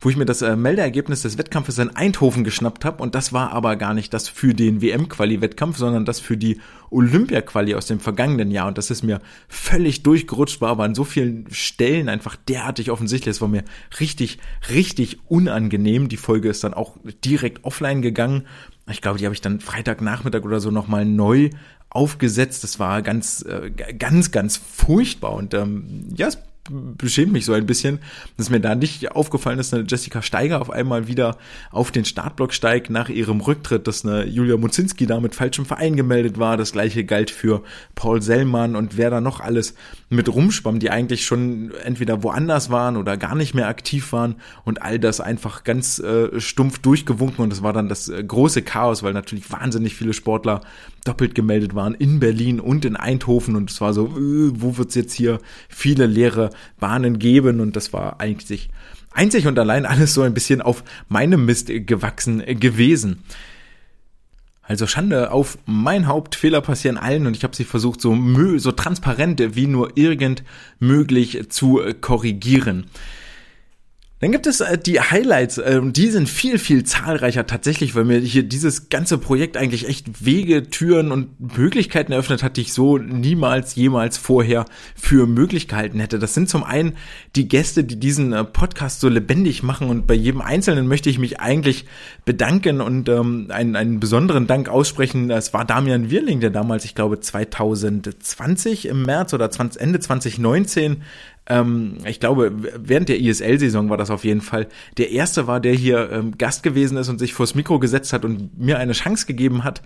[0.00, 3.52] wo ich mir das äh, Meldeergebnis des Wettkampfes in Eindhoven geschnappt habe und das war
[3.52, 8.50] aber gar nicht das für den WM-Quali-Wettkampf, sondern das für die Olympia-Quali aus dem vergangenen
[8.50, 12.90] Jahr und das ist mir völlig durchgerutscht, war aber an so vielen Stellen einfach derartig
[12.90, 13.64] offensichtlich, es war mir
[14.00, 14.38] richtig,
[14.70, 16.08] richtig unangenehm.
[16.08, 18.46] Die Folge ist dann auch direkt offline gegangen
[18.90, 21.50] Ich glaube, die habe ich dann Freitagnachmittag oder so nochmal neu
[21.90, 22.62] aufgesetzt.
[22.64, 25.32] Das war ganz, äh, ganz, ganz furchtbar.
[25.32, 26.38] Und ähm, ja, es
[26.70, 27.98] beschämt mich so ein bisschen,
[28.36, 31.36] dass mir da nicht aufgefallen ist, dass Jessica Steiger auf einmal wieder
[31.70, 35.96] auf den Startblock steigt nach ihrem Rücktritt, dass eine Julia Muzinski da mit falschem Verein
[35.96, 36.56] gemeldet war.
[36.56, 37.62] Das gleiche galt für
[37.94, 39.74] Paul Sellmann und wer da noch alles
[40.08, 44.82] mit rumschwamm, die eigentlich schon entweder woanders waren oder gar nicht mehr aktiv waren und
[44.82, 49.02] all das einfach ganz äh, stumpf durchgewunken und das war dann das äh, große Chaos,
[49.02, 50.60] weil natürlich wahnsinnig viele Sportler
[51.04, 54.94] doppelt gemeldet waren in Berlin und in Eindhoven und es war so, äh, wo wird's
[54.94, 58.70] jetzt hier viele leere Bahnen geben und das war eigentlich
[59.12, 63.22] einzig und allein alles so ein bisschen auf meinem Mist gewachsen gewesen.
[64.62, 68.16] Also Schande auf mein Haupt, Fehler passieren allen und ich habe sie versucht so,
[68.58, 70.42] so transparent wie nur irgend
[70.80, 72.86] möglich zu korrigieren.
[74.18, 78.18] Dann gibt es äh, die Highlights, äh, die sind viel, viel zahlreicher tatsächlich, weil mir
[78.18, 82.96] hier dieses ganze Projekt eigentlich echt Wege, Türen und Möglichkeiten eröffnet hat, die ich so
[82.96, 86.18] niemals, jemals vorher für möglich gehalten hätte.
[86.18, 86.94] Das sind zum einen
[87.34, 91.18] die Gäste, die diesen äh, Podcast so lebendig machen und bei jedem Einzelnen möchte ich
[91.18, 91.84] mich eigentlich
[92.24, 95.30] bedanken und ähm, einen, einen besonderen Dank aussprechen.
[95.30, 101.02] Es war Damian Wirling, der damals, ich glaube 2020 im März oder 20, Ende 2019
[101.48, 104.66] ähm, ich glaube, während der ISL-Saison war das auf jeden Fall,
[104.98, 108.24] der erste war, der hier ähm, Gast gewesen ist und sich vors Mikro gesetzt hat
[108.24, 109.82] und mir eine Chance gegeben hat.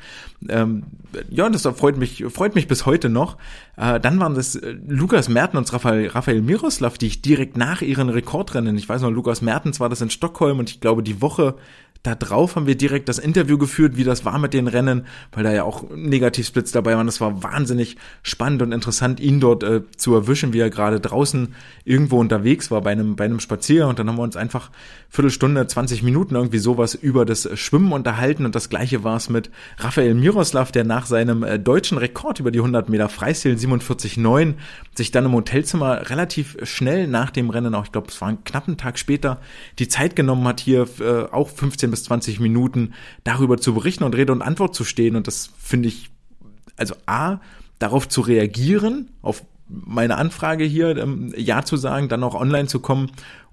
[0.49, 0.85] Ähm,
[1.29, 3.37] ja, das freut mich, freut mich bis heute noch.
[3.77, 7.83] Äh, dann waren das äh, Lukas Merten und Raphael, Raphael Miroslav, die ich direkt nach
[7.83, 11.21] ihren Rekordrennen, ich weiß noch, Lukas Mertens war das in Stockholm und ich glaube, die
[11.21, 11.57] Woche
[12.03, 15.45] da drauf haben wir direkt das Interview geführt, wie das war mit den Rennen, weil
[15.45, 17.07] da ja auch Negativsplits dabei waren.
[17.07, 21.55] Das war wahnsinnig spannend und interessant, ihn dort äh, zu erwischen, wie er gerade draußen
[21.85, 23.87] irgendwo unterwegs war bei einem, bei einem Spazier.
[23.87, 24.71] Und dann haben wir uns einfach
[25.11, 28.47] Viertelstunde, 20 Minuten irgendwie sowas über das Schwimmen unterhalten.
[28.47, 32.51] Und das gleiche war es mit Raphael Miroslav, der nach seinem äh, deutschen Rekord über
[32.51, 34.55] die 100 Meter Freistil 47,9
[34.95, 38.45] sich dann im Hotelzimmer relativ schnell nach dem Rennen, auch ich glaube, es war einen
[38.45, 39.41] knappen Tag später,
[39.79, 44.05] die Zeit genommen hat, hier äh, auch 15 15 bis 20 Minuten darüber zu berichten
[44.05, 45.17] und Rede und Antwort zu stehen.
[45.17, 46.11] Und das finde ich,
[46.77, 47.39] also A,
[47.79, 52.81] darauf zu reagieren, auf meine Anfrage hier, ähm, Ja zu sagen, dann auch online zu
[52.81, 53.11] kommen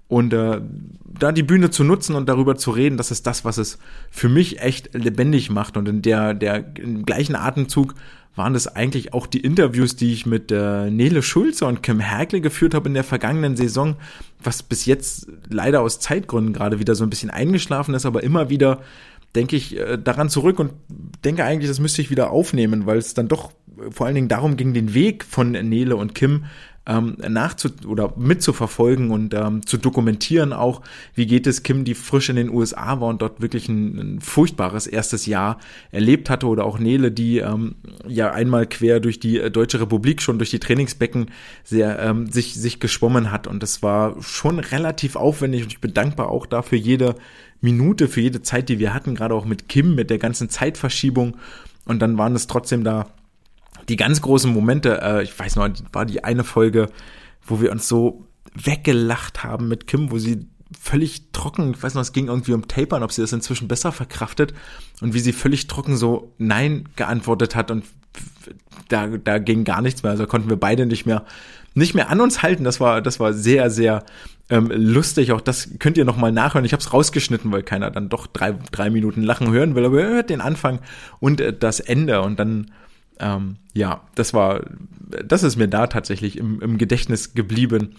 [0.08, 0.60] und äh,
[1.04, 3.78] da die Bühne zu nutzen und darüber zu reden, das ist das, was es
[4.10, 5.76] für mich echt lebendig macht.
[5.76, 7.94] Und in der, der im gleichen Atemzug
[8.38, 12.40] waren das eigentlich auch die Interviews, die ich mit äh, Nele Schulze und Kim Herkle
[12.40, 13.96] geführt habe in der vergangenen Saison,
[14.42, 18.48] was bis jetzt leider aus Zeitgründen gerade wieder so ein bisschen eingeschlafen ist, aber immer
[18.48, 18.80] wieder
[19.34, 20.72] denke ich äh, daran zurück und
[21.24, 23.52] denke eigentlich, das müsste ich wieder aufnehmen, weil es dann doch
[23.90, 26.44] vor allen Dingen darum ging, den Weg von Nele und Kim
[26.88, 30.80] ähm, nachzu oder mitzuverfolgen und ähm, zu dokumentieren auch,
[31.14, 34.20] wie geht es Kim, die frisch in den USA war und dort wirklich ein, ein
[34.20, 35.58] furchtbares erstes Jahr
[35.92, 37.74] erlebt hatte oder auch Nele, die ähm,
[38.06, 41.26] ja einmal quer durch die äh, Deutsche Republik schon durch die Trainingsbecken
[41.62, 43.46] sehr ähm, sich sich geschwommen hat.
[43.46, 47.16] Und das war schon relativ aufwendig und ich bin dankbar auch dafür jede
[47.60, 51.36] Minute, für jede Zeit, die wir hatten, gerade auch mit Kim, mit der ganzen Zeitverschiebung.
[51.84, 53.06] Und dann waren es trotzdem da
[53.88, 56.90] die ganz großen Momente, äh, ich weiß noch, war die eine Folge,
[57.42, 60.46] wo wir uns so weggelacht haben mit Kim, wo sie
[60.78, 63.90] völlig trocken, ich weiß noch, es ging irgendwie um Tapern, ob sie das inzwischen besser
[63.90, 64.52] verkraftet
[65.00, 67.84] und wie sie völlig trocken so Nein geantwortet hat und
[68.88, 71.24] da, da ging gar nichts mehr, also konnten wir beide nicht mehr,
[71.74, 72.64] nicht mehr an uns halten.
[72.64, 74.04] Das war, das war sehr, sehr
[74.50, 75.32] ähm, lustig.
[75.32, 76.64] Auch das könnt ihr nochmal nachhören.
[76.64, 80.00] Ich habe es rausgeschnitten, weil keiner dann doch drei, drei Minuten lachen hören will, aber
[80.00, 80.80] ihr hört den Anfang
[81.20, 82.70] und äh, das Ende und dann
[83.20, 84.64] ähm, ja, das war,
[85.24, 87.94] das ist mir da tatsächlich im, im Gedächtnis geblieben.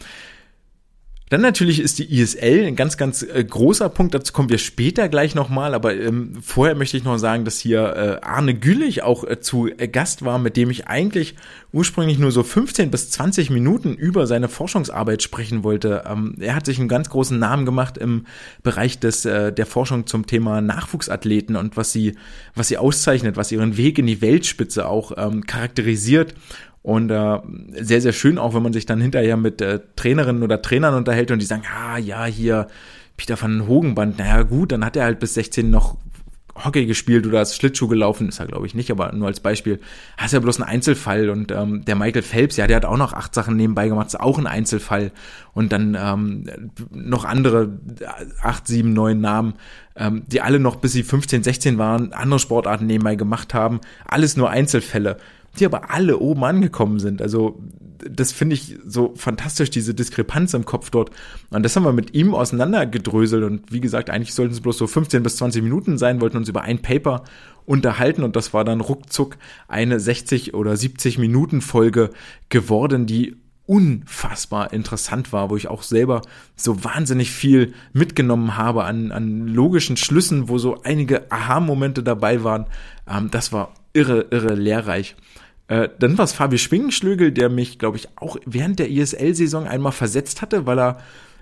[1.29, 4.15] Dann natürlich ist die ISL ein ganz, ganz äh, großer Punkt.
[4.15, 5.75] Dazu kommen wir später gleich nochmal.
[5.75, 9.67] Aber ähm, vorher möchte ich noch sagen, dass hier äh, Arne Gülich auch äh, zu
[9.67, 11.35] äh, Gast war, mit dem ich eigentlich
[11.71, 16.03] ursprünglich nur so 15 bis 20 Minuten über seine Forschungsarbeit sprechen wollte.
[16.09, 18.25] Ähm, er hat sich einen ganz großen Namen gemacht im
[18.63, 22.15] Bereich des, äh, der Forschung zum Thema Nachwuchsathleten und was sie,
[22.55, 26.33] was sie auszeichnet, was ihren Weg in die Weltspitze auch ähm, charakterisiert.
[26.81, 27.39] Und äh,
[27.73, 31.31] sehr, sehr schön auch, wenn man sich dann hinterher mit äh, Trainerinnen oder Trainern unterhält
[31.31, 32.67] und die sagen, ah ja, hier
[33.17, 35.97] Peter van Hogenband, naja gut, dann hat er halt bis 16 noch
[36.63, 39.79] Hockey gespielt oder als Schlittschuh gelaufen, ist er glaube ich nicht, aber nur als Beispiel,
[40.17, 43.13] hast ja bloß einen Einzelfall und ähm, der Michael Phelps, ja, der hat auch noch
[43.13, 45.11] acht Sachen nebenbei gemacht, ist auch ein Einzelfall.
[45.53, 47.79] Und dann ähm, noch andere
[48.41, 49.53] acht, sieben, neun Namen,
[49.95, 54.37] ähm, die alle noch bis sie 15, 16 waren, andere Sportarten nebenbei gemacht haben, alles
[54.37, 55.17] nur Einzelfälle
[55.57, 57.21] die aber alle oben angekommen sind.
[57.21, 57.59] Also
[58.09, 61.11] das finde ich so fantastisch, diese Diskrepanz im Kopf dort.
[61.49, 63.43] Und das haben wir mit ihm auseinandergedröselt.
[63.43, 66.49] Und wie gesagt, eigentlich sollten es bloß so 15 bis 20 Minuten sein, wollten uns
[66.49, 67.23] über ein Paper
[67.65, 68.23] unterhalten.
[68.23, 72.11] Und das war dann ruckzuck eine 60 oder 70 Minuten Folge
[72.49, 73.35] geworden, die
[73.69, 76.23] unfassbar interessant war, wo ich auch selber
[76.55, 82.65] so wahnsinnig viel mitgenommen habe an, an logischen Schlüssen, wo so einige Aha-Momente dabei waren.
[83.07, 85.15] Ähm, das war irre, irre lehrreich.
[85.67, 89.91] Äh, dann war es Fabi Schwingenschlögel, der mich, glaube ich, auch während der ISL-Saison einmal
[89.91, 90.97] versetzt hatte, weil er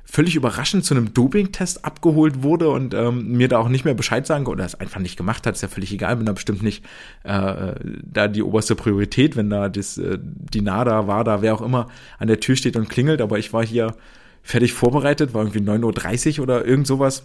[0.10, 4.26] völlig überraschend zu einem Doping-Test abgeholt wurde und ähm, mir da auch nicht mehr Bescheid
[4.26, 6.86] sagen oder es einfach nicht gemacht hat, ist ja völlig egal, bin da bestimmt nicht
[7.24, 11.90] äh, da die oberste Priorität, wenn da das, äh, die NADA, WADA, wer auch immer
[12.20, 13.96] an der Tür steht und klingelt, aber ich war hier
[14.44, 17.24] fertig vorbereitet, war irgendwie 9.30 Uhr oder irgend sowas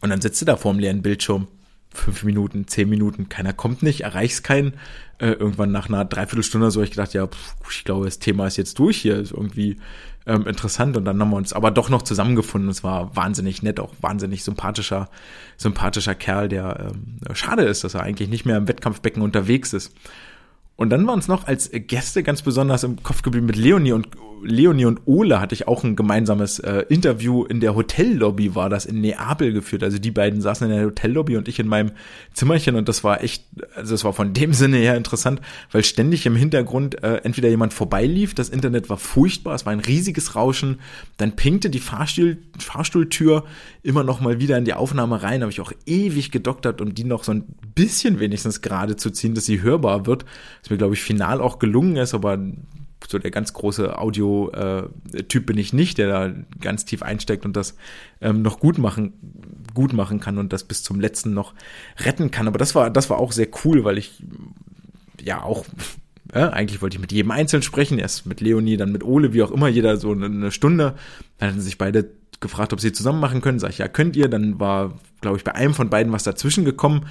[0.00, 1.46] und dann sitzt du da vor dem leeren Bildschirm
[1.94, 4.74] fünf Minuten, zehn Minuten, keiner kommt nicht, erreichst keinen.
[5.18, 8.56] Äh, irgendwann nach einer Dreiviertelstunde so, ich gedacht, ja, pff, ich glaube, das Thema ist
[8.56, 9.76] jetzt durch hier, ist irgendwie
[10.26, 12.70] ähm, interessant und dann haben wir uns aber doch noch zusammengefunden.
[12.70, 15.08] Es war wahnsinnig nett, auch wahnsinnig sympathischer,
[15.56, 19.92] sympathischer Kerl, der ähm, schade ist, dass er eigentlich nicht mehr im Wettkampfbecken unterwegs ist.
[20.82, 24.08] Und dann war uns noch als Gäste ganz besonders im Kopf geblieben mit Leonie und
[24.44, 28.86] Leonie und Ole hatte ich auch ein gemeinsames äh, Interview in der Hotellobby, war das
[28.86, 29.84] in Neapel geführt.
[29.84, 31.92] Also die beiden saßen in der Hotellobby und ich in meinem
[32.32, 33.44] Zimmerchen und das war echt,
[33.76, 35.40] also es war von dem Sinne her interessant,
[35.70, 39.80] weil ständig im Hintergrund äh, entweder jemand vorbeilief, das Internet war furchtbar, es war ein
[39.80, 40.80] riesiges Rauschen,
[41.18, 43.44] dann pinkte die Fahrstuhl, Fahrstuhltür
[43.82, 47.04] immer noch mal wieder in die Aufnahme rein, habe ich auch ewig gedoktert, um die
[47.04, 50.24] noch so ein bisschen wenigstens gerade zu ziehen, dass sie hörbar wird.
[50.62, 52.38] Was mir, glaube ich, final auch gelungen ist, aber
[53.08, 57.76] so der ganz große Audio-Typ bin ich nicht, der da ganz tief einsteckt und das
[58.20, 59.12] ähm, noch gut machen,
[59.74, 61.54] gut machen kann und das bis zum letzten noch
[61.98, 62.48] retten kann.
[62.48, 64.22] Aber das war, das war auch sehr cool, weil ich
[65.20, 65.64] ja auch
[66.32, 69.42] äh, eigentlich wollte ich mit jedem einzeln sprechen, erst mit Leonie, dann mit Ole, wie
[69.42, 70.94] auch immer, jeder so eine, eine Stunde.
[71.38, 73.58] Dann hatten sich beide gefragt, ob sie zusammen machen können.
[73.58, 74.28] Sag ich, ja, könnt ihr.
[74.28, 77.06] Dann war, glaube ich, bei einem von beiden was dazwischen gekommen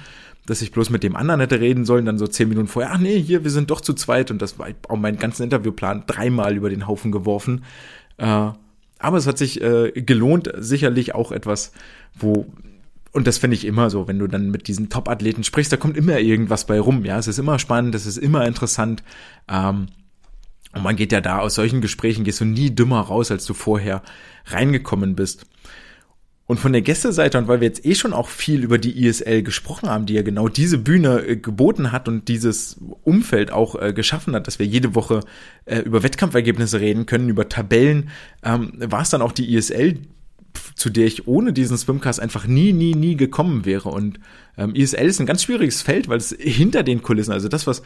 [0.46, 2.98] dass ich bloß mit dem anderen hätte reden sollen, dann so zehn Minuten vorher, ach
[2.98, 6.56] nee, hier, wir sind doch zu zweit und das war auch meinen ganzen Interviewplan dreimal
[6.56, 7.64] über den Haufen geworfen.
[8.18, 8.50] Äh,
[8.98, 11.72] aber es hat sich äh, gelohnt, sicherlich auch etwas,
[12.14, 12.46] wo
[13.12, 15.98] und das finde ich immer so, wenn du dann mit diesen Top-Athleten sprichst, da kommt
[15.98, 17.04] immer irgendwas bei rum.
[17.04, 19.02] Ja, es ist immer spannend, es ist immer interessant.
[19.48, 19.88] Ähm,
[20.74, 23.52] und man geht ja da aus solchen Gesprächen, gehst du nie dümmer raus, als du
[23.52, 24.02] vorher
[24.46, 25.44] reingekommen bist.
[26.46, 29.42] Und von der Gästeseite, und weil wir jetzt eh schon auch viel über die ISL
[29.42, 33.92] gesprochen haben, die ja genau diese Bühne äh, geboten hat und dieses Umfeld auch äh,
[33.92, 35.20] geschaffen hat, dass wir jede Woche
[35.64, 38.10] äh, über Wettkampfergebnisse reden können, über Tabellen,
[38.42, 39.98] ähm, war es dann auch die ISL,
[40.74, 43.88] zu der ich ohne diesen Swimcast einfach nie, nie, nie gekommen wäre.
[43.88, 44.18] Und
[44.58, 47.82] ähm, ISL ist ein ganz schwieriges Feld, weil es hinter den Kulissen, also das, was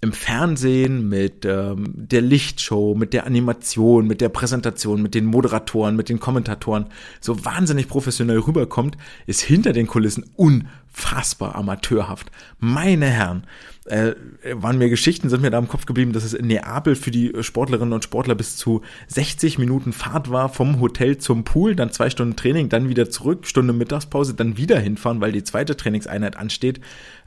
[0.00, 5.96] im Fernsehen mit ähm, der Lichtshow, mit der Animation, mit der Präsentation, mit den Moderatoren,
[5.96, 6.86] mit den Kommentatoren
[7.20, 12.30] so wahnsinnig professionell rüberkommt, ist hinter den Kulissen unfassbar amateurhaft.
[12.60, 13.44] Meine Herren,
[13.88, 14.14] äh,
[14.52, 17.32] waren mir Geschichten, sind mir da im Kopf geblieben, dass es in Neapel für die
[17.40, 22.10] Sportlerinnen und Sportler bis zu 60 Minuten Fahrt war vom Hotel zum Pool, dann zwei
[22.10, 26.80] Stunden Training, dann wieder zurück, Stunde Mittagspause, dann wieder hinfahren, weil die zweite Trainingseinheit ansteht.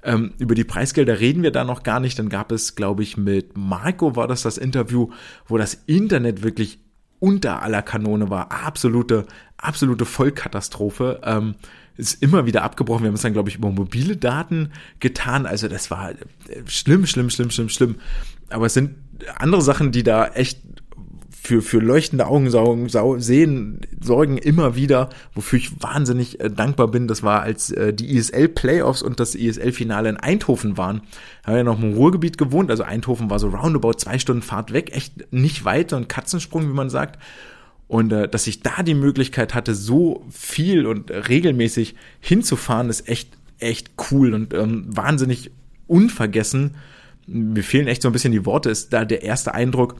[0.03, 2.17] Ähm, über die Preisgelder reden wir da noch gar nicht.
[2.17, 5.09] Dann gab es, glaube ich, mit Marco war das das Interview,
[5.47, 6.79] wo das Internet wirklich
[7.19, 8.51] unter aller Kanone war.
[8.51, 11.21] Absolute, absolute Vollkatastrophe.
[11.23, 11.55] Ähm,
[11.97, 13.03] ist immer wieder abgebrochen.
[13.03, 15.45] Wir haben es dann, glaube ich, über mobile Daten getan.
[15.45, 16.15] Also das war äh,
[16.65, 17.95] schlimm, schlimm, schlimm, schlimm, schlimm.
[18.49, 18.95] Aber es sind
[19.35, 20.61] andere Sachen, die da echt
[21.43, 26.89] für, für leuchtende Augen saugen, sau, sehen, sorgen immer wieder, wofür ich wahnsinnig äh, dankbar
[26.89, 27.08] bin.
[27.08, 31.01] Das war, als äh, die ISL Playoffs und das ISL Finale in Eindhoven waren.
[31.43, 34.95] Habe ja noch im Ruhrgebiet gewohnt, also Eindhoven war so roundabout zwei Stunden Fahrt weg,
[34.95, 37.19] echt nicht weit, ein Katzensprung, wie man sagt.
[37.88, 43.36] Und äh, dass ich da die Möglichkeit hatte, so viel und regelmäßig hinzufahren, ist echt,
[43.58, 45.49] echt cool und ähm, wahnsinnig
[45.88, 46.75] unvergessen.
[47.25, 49.95] Mir fehlen echt so ein bisschen die Worte, ist da der erste Eindruck,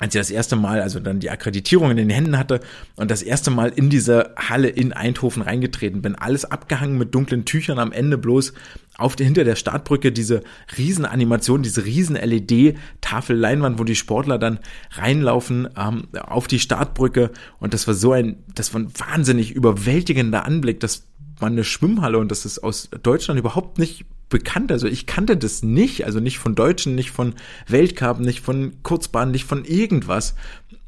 [0.00, 2.60] als ich das erste Mal, also dann die Akkreditierung in den Händen hatte
[2.96, 7.44] und das erste Mal in diese Halle in Eindhoven reingetreten bin, alles abgehangen mit dunklen
[7.44, 8.54] Tüchern, am Ende bloß
[8.98, 10.42] auf der, hinter der Startbrücke diese
[10.76, 14.58] Riesenanimation, diese riesen LED-Tafel Leinwand, wo die Sportler dann
[14.92, 17.30] reinlaufen ähm, auf die Startbrücke.
[17.60, 21.06] Und das war so ein, das war ein wahnsinnig überwältigender Anblick, das
[21.38, 24.72] war eine Schwimmhalle und das ist aus Deutschland überhaupt nicht bekannt.
[24.72, 27.34] Also ich kannte das nicht, also nicht von Deutschen, nicht von
[27.68, 30.34] Weltcup, nicht von Kurzbahn, nicht von irgendwas.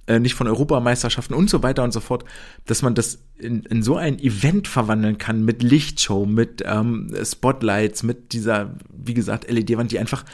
[0.06, 2.24] äh, nicht von Europameisterschaften und so weiter und so fort,
[2.64, 8.02] dass man das in, in so ein Event verwandeln kann mit Lichtshow, mit ähm, Spotlights,
[8.02, 10.24] mit dieser, wie gesagt, LED-Wand, die einfach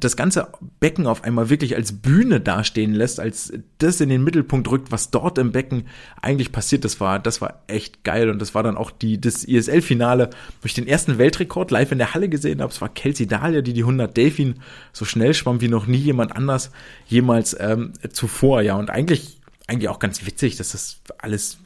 [0.00, 0.48] das ganze
[0.80, 5.10] Becken auf einmal wirklich als Bühne dastehen lässt, als das in den Mittelpunkt rückt, was
[5.10, 5.84] dort im Becken
[6.20, 6.84] eigentlich passiert.
[6.84, 10.66] Das war, das war echt geil und das war dann auch die, das ISL-Finale, wo
[10.66, 12.72] ich den ersten Weltrekord live in der Halle gesehen habe.
[12.72, 14.56] Es war Kelsey Dahlia, die die 100 Delfin
[14.92, 16.70] so schnell schwamm wie noch nie jemand anders
[17.06, 18.62] jemals ähm, zuvor.
[18.62, 21.58] Ja, und eigentlich, eigentlich auch ganz witzig, dass das alles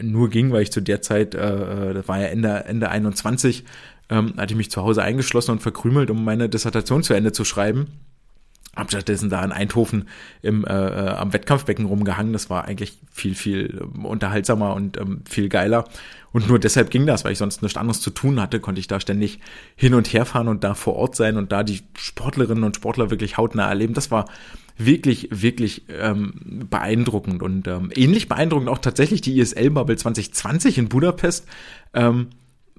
[0.00, 3.64] nur ging, weil ich zu der Zeit, äh, äh das war ja Ende, Ende 21,
[4.10, 7.44] ähm, hatte ich mich zu Hause eingeschlossen und verkrümelt, um meine Dissertation zu Ende zu
[7.44, 7.88] schreiben.
[8.76, 10.08] Hab stattdessen da in Eindhoven
[10.40, 12.32] im, äh, äh am Wettkampfbecken rumgehangen.
[12.32, 15.84] Das war eigentlich viel, viel ähm, unterhaltsamer und ähm, viel geiler.
[16.32, 18.86] Und nur deshalb ging das, weil ich sonst nichts anderes zu tun hatte, konnte ich
[18.86, 19.40] da ständig
[19.74, 23.10] hin und her fahren und da vor Ort sein und da die Sportlerinnen und Sportler
[23.10, 23.94] wirklich hautnah erleben.
[23.94, 24.26] Das war
[24.76, 31.46] wirklich, wirklich ähm, beeindruckend und ähm, ähnlich beeindruckend auch tatsächlich die ISL-Bubble 2020 in Budapest.
[31.94, 32.28] Ähm,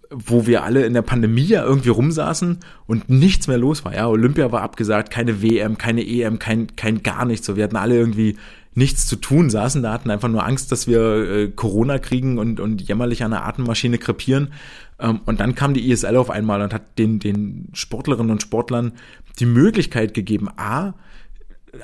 [0.10, 3.94] wo wir alle in der Pandemie ja irgendwie rumsaßen und nichts mehr los war.
[3.94, 7.46] Ja, Olympia war abgesagt, keine WM, keine EM, kein, kein gar nichts.
[7.46, 8.36] So, wir hatten alle irgendwie
[8.74, 12.60] nichts zu tun, saßen da, hatten einfach nur Angst, dass wir äh, Corona kriegen und,
[12.60, 14.52] und jämmerlich an der Atemmaschine krepieren.
[15.00, 18.94] Ähm, und dann kam die ISL auf einmal und hat den, den Sportlerinnen und Sportlern
[19.40, 20.94] die Möglichkeit gegeben, A,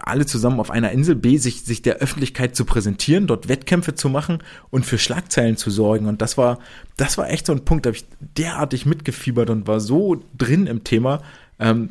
[0.02, 4.10] alle zusammen auf einer Insel, B, sich, sich der Öffentlichkeit zu präsentieren, dort Wettkämpfe zu
[4.10, 6.08] machen und für Schlagzeilen zu sorgen.
[6.08, 6.60] Und das war,
[6.98, 10.67] das war echt so ein Punkt, da habe ich derartig mitgefiebert und war so drin
[10.67, 11.21] im Thema,
[11.60, 11.89] ähm,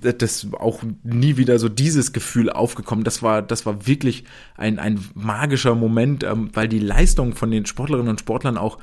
[0.00, 3.04] das auch nie wieder so dieses Gefühl aufgekommen.
[3.04, 4.24] Das war, das war wirklich
[4.56, 8.78] ein, ein magischer Moment, ähm, weil die Leistung von den Sportlerinnen und Sportlern auch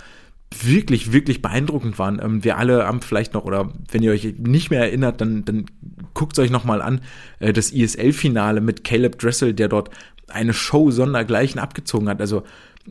[0.58, 2.20] wirklich, wirklich beeindruckend waren.
[2.22, 5.66] Ähm, wir alle haben vielleicht noch, oder wenn ihr euch nicht mehr erinnert, dann, dann
[6.14, 7.02] guckt euch nochmal an,
[7.40, 9.90] äh, das ISL-Finale mit Caleb Dressel, der dort
[10.28, 12.22] eine Show sondergleichen abgezogen hat.
[12.22, 12.44] Also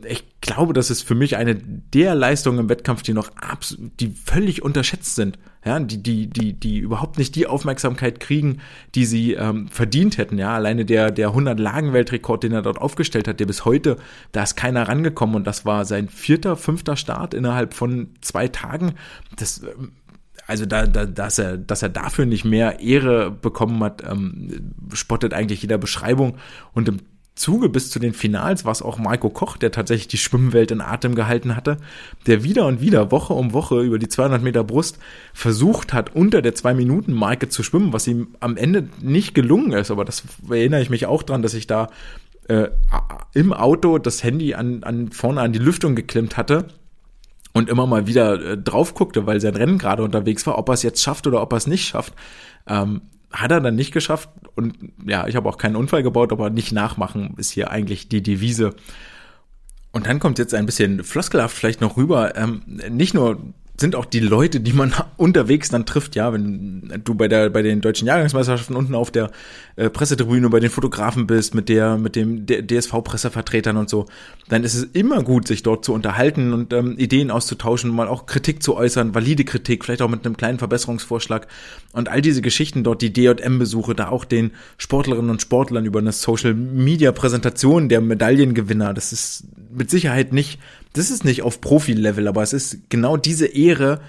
[0.05, 4.09] ich glaube, das ist für mich eine der Leistungen im Wettkampf, die noch absolut, die
[4.09, 5.37] völlig unterschätzt sind.
[5.65, 8.61] Ja, die, die, die, die überhaupt nicht die Aufmerksamkeit kriegen,
[8.95, 10.37] die sie ähm, verdient hätten.
[10.37, 13.97] Ja, alleine der, der 100-Lagen-Weltrekord, den er dort aufgestellt hat, der bis heute,
[14.31, 18.93] da ist keiner rangekommen und das war sein vierter, fünfter Start innerhalb von zwei Tagen.
[19.35, 19.91] Das, ähm,
[20.47, 25.33] also da, da, dass er, dass er dafür nicht mehr Ehre bekommen hat, ähm, spottet
[25.33, 26.37] eigentlich jeder Beschreibung.
[26.73, 27.01] Und im
[27.39, 30.81] Zuge bis zu den Finals war es auch Marco Koch, der tatsächlich die Schwimmwelt in
[30.81, 31.77] Atem gehalten hatte,
[32.27, 34.99] der wieder und wieder Woche um Woche über die 200 Meter Brust
[35.33, 39.89] versucht hat, unter der 2-Minuten-Marke zu schwimmen, was ihm am Ende nicht gelungen ist.
[39.89, 41.87] Aber das erinnere ich mich auch dran, dass ich da
[42.49, 42.69] äh,
[43.33, 46.67] im Auto das Handy an, an vorne an die Lüftung geklemmt hatte
[47.53, 50.73] und immer mal wieder äh, drauf guckte, weil sein Rennen gerade unterwegs war, ob er
[50.73, 52.13] es jetzt schafft oder ob er es nicht schafft.
[52.67, 56.49] Ähm, hat er dann nicht geschafft und ja, ich habe auch keinen Unfall gebaut, aber
[56.49, 58.75] nicht nachmachen ist hier eigentlich die Devise.
[59.91, 63.39] Und dann kommt jetzt ein bisschen floskelhaft vielleicht noch rüber, ähm, nicht nur
[63.79, 67.61] sind auch die Leute, die man unterwegs dann trifft, ja, wenn du bei der bei
[67.61, 69.31] den deutschen Jahrgangsmeisterschaften unten auf der
[69.75, 74.05] äh, Pressetribüne bei den Fotografen bist mit der mit dem DSV Pressevertretern und so,
[74.49, 78.25] dann ist es immer gut, sich dort zu unterhalten und ähm, Ideen auszutauschen, mal auch
[78.25, 81.47] Kritik zu äußern, valide Kritik, vielleicht auch mit einem kleinen Verbesserungsvorschlag
[81.93, 85.99] und all diese Geschichten dort, die DJM Besuche, da auch den Sportlerinnen und Sportlern über
[85.99, 90.59] eine Social Media Präsentation der Medaillengewinner, das ist mit Sicherheit nicht
[90.93, 93.99] das ist nicht auf Profi-Level, aber es ist genau diese Ehre,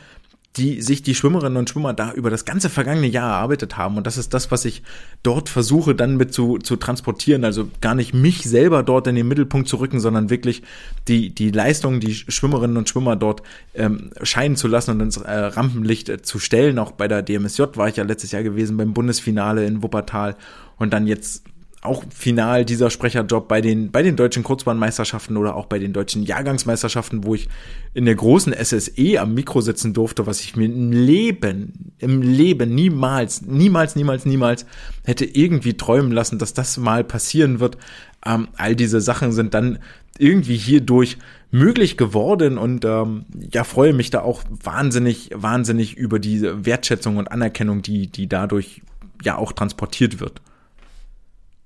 [0.57, 3.97] die sich die Schwimmerinnen und Schwimmer da über das ganze vergangene Jahr erarbeitet haben.
[3.97, 4.83] Und das ist das, was ich
[5.23, 7.45] dort versuche dann mit zu, zu transportieren.
[7.45, 10.63] Also gar nicht mich selber dort in den Mittelpunkt zu rücken, sondern wirklich
[11.07, 13.43] die, die Leistungen, die Schwimmerinnen und Schwimmer dort
[13.75, 16.81] ähm, scheinen zu lassen und ins äh, Rampenlicht äh, zu stellen.
[16.81, 20.35] Auch bei der DMSJ war ich ja letztes Jahr gewesen beim Bundesfinale in Wuppertal
[20.79, 21.45] und dann jetzt
[21.83, 26.23] auch final dieser Sprecherjob bei den, bei den deutschen Kurzbahnmeisterschaften oder auch bei den deutschen
[26.23, 27.49] Jahrgangsmeisterschaften, wo ich
[27.95, 32.75] in der großen SSE am Mikro sitzen durfte, was ich mir im Leben, im Leben
[32.75, 34.67] niemals, niemals, niemals, niemals
[35.05, 37.79] hätte irgendwie träumen lassen, dass das mal passieren wird.
[38.27, 39.79] Ähm, all diese Sachen sind dann
[40.19, 41.17] irgendwie hierdurch
[41.51, 47.33] möglich geworden und ähm, ja, freue mich da auch wahnsinnig, wahnsinnig über diese Wertschätzung und
[47.33, 48.83] Anerkennung, die, die dadurch
[49.25, 50.43] ja auch transportiert wird.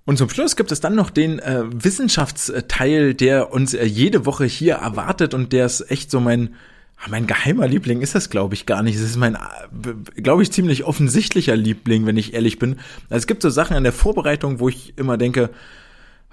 [0.07, 4.45] Und zum Schluss gibt es dann noch den äh, Wissenschaftsteil, der uns äh, jede Woche
[4.45, 6.55] hier erwartet und der ist echt so mein
[6.99, 8.97] ah, mein geheimer Liebling ist das, glaube ich, gar nicht.
[8.97, 12.77] Es ist mein, äh, glaube ich, ziemlich offensichtlicher Liebling, wenn ich ehrlich bin.
[13.09, 15.51] Also es gibt so Sachen in der Vorbereitung, wo ich immer denke,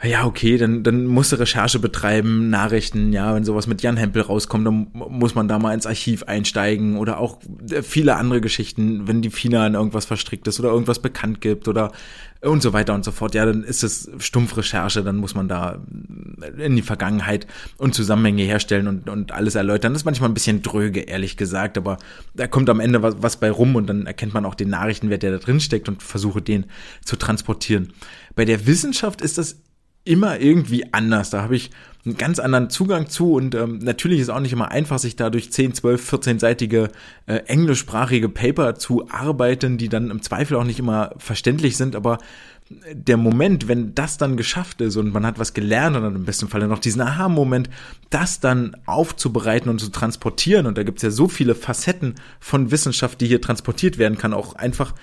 [0.04, 4.24] ja, okay, dann, dann musst du Recherche betreiben, Nachrichten, ja, wenn sowas mit Jan Hempel
[4.24, 7.40] rauskommt, dann muss man da mal ins Archiv einsteigen oder auch
[7.70, 11.68] äh, viele andere Geschichten, wenn die FINA in irgendwas verstrickt ist oder irgendwas bekannt gibt
[11.68, 11.92] oder
[12.42, 13.36] und so weiter und so fort.
[13.36, 15.84] Ja, dann ist es Stumpfrecherche, dann muss man da
[16.58, 17.46] in die Vergangenheit
[17.78, 19.94] und Zusammenhänge herstellen und, und alles erläutern.
[19.94, 22.00] Das ist manchmal ein bisschen dröge, ehrlich gesagt, aber
[22.34, 25.22] da kommt am Ende was, was bei rum und dann erkennt man auch den Nachrichtenwert,
[25.22, 26.66] der da drin steckt und versuche den
[27.06, 27.94] zu transportieren.
[28.36, 29.58] Bei der Wissenschaft ist das
[30.04, 31.30] immer irgendwie anders.
[31.30, 31.72] Da habe ich
[32.06, 35.30] einen ganz anderen Zugang zu und ähm, natürlich ist auch nicht immer einfach, sich da
[35.30, 36.90] durch 10, 12, 14-seitige
[37.28, 42.18] äh, englischsprachige Paper zu arbeiten, die dann im Zweifel auch nicht immer verständlich sind, aber
[42.94, 46.26] der Moment, wenn das dann geschafft ist und man hat was gelernt und dann im
[46.26, 47.70] besten Fall noch diesen Aha-Moment,
[48.10, 52.72] das dann aufzubereiten und zu transportieren, und da gibt es ja so viele Facetten von
[52.72, 54.94] Wissenschaft, die hier transportiert werden kann, auch einfach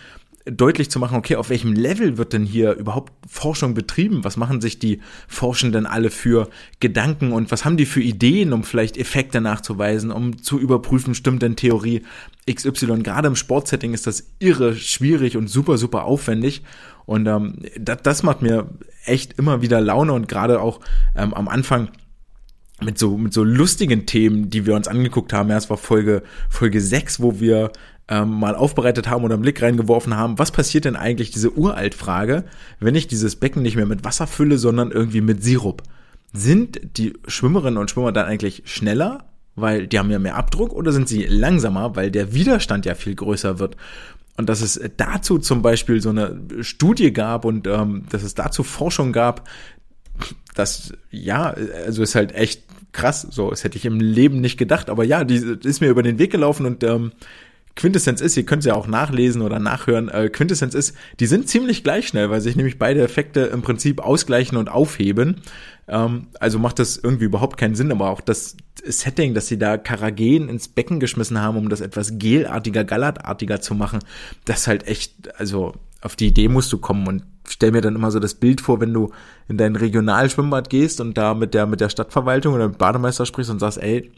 [0.51, 4.25] deutlich zu machen, okay, auf welchem Level wird denn hier überhaupt Forschung betrieben?
[4.25, 6.49] Was machen sich die Forschenden alle für
[6.81, 11.43] Gedanken und was haben die für Ideen, um vielleicht Effekte nachzuweisen, um zu überprüfen, stimmt
[11.43, 12.03] denn Theorie
[12.51, 13.03] XY?
[13.03, 16.63] Gerade im Sportsetting ist das irre schwierig und super, super aufwendig.
[17.07, 18.69] Und ähm, das, das macht mir
[19.05, 20.81] echt immer wieder Laune und gerade auch
[21.17, 21.89] ähm, am Anfang
[22.81, 25.49] mit so mit so lustigen Themen, die wir uns angeguckt haben.
[25.51, 27.73] Ja, es war Folge Folge 6, wo wir
[28.09, 32.45] ähm, mal aufbereitet haben oder einen Blick reingeworfen haben, was passiert denn eigentlich, diese Uraltfrage,
[32.81, 35.83] wenn ich dieses Becken nicht mehr mit Wasser fülle, sondern irgendwie mit Sirup?
[36.33, 39.25] Sind die Schwimmerinnen und Schwimmer dann eigentlich schneller,
[39.57, 43.15] weil die haben ja mehr Abdruck, oder sind sie langsamer, weil der Widerstand ja viel
[43.15, 43.77] größer wird?
[44.37, 48.63] Und dass es dazu zum Beispiel so eine Studie gab und ähm, dass es dazu
[48.63, 49.49] Forschung gab,
[50.55, 51.55] das, ja,
[51.87, 53.23] also ist halt echt krass.
[53.23, 54.91] So, das hätte ich im Leben nicht gedacht.
[54.91, 57.13] Aber ja, die ist mir über den Weg gelaufen und ähm,
[57.77, 61.49] Quintessenz ist, ihr könnt es ja auch nachlesen oder nachhören, äh, Quintessenz ist, die sind
[61.49, 65.43] ziemlich gleich schnell, weil sich nämlich beide Effekte im Prinzip ausgleichen und aufheben.
[65.87, 69.77] Ähm, also macht das irgendwie überhaupt keinen Sinn, aber auch das Setting, dass sie da
[69.77, 74.01] Karagen ins Becken geschmissen haben, um das etwas gelartiger, gallertartiger zu machen,
[74.45, 77.97] das ist halt echt, also auf die Idee musst du kommen und stell mir dann
[77.97, 79.11] immer so das Bild vor, wenn du
[79.49, 83.51] in dein Regionalschwimmbad gehst und da mit der, mit der Stadtverwaltung oder mit Bademeister sprichst
[83.51, 84.11] und sagst, ey,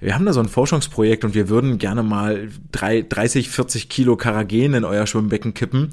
[0.00, 4.16] wir haben da so ein Forschungsprojekt und wir würden gerne mal drei, 30, 40 Kilo
[4.16, 5.90] Karagen in euer Schwimmbecken kippen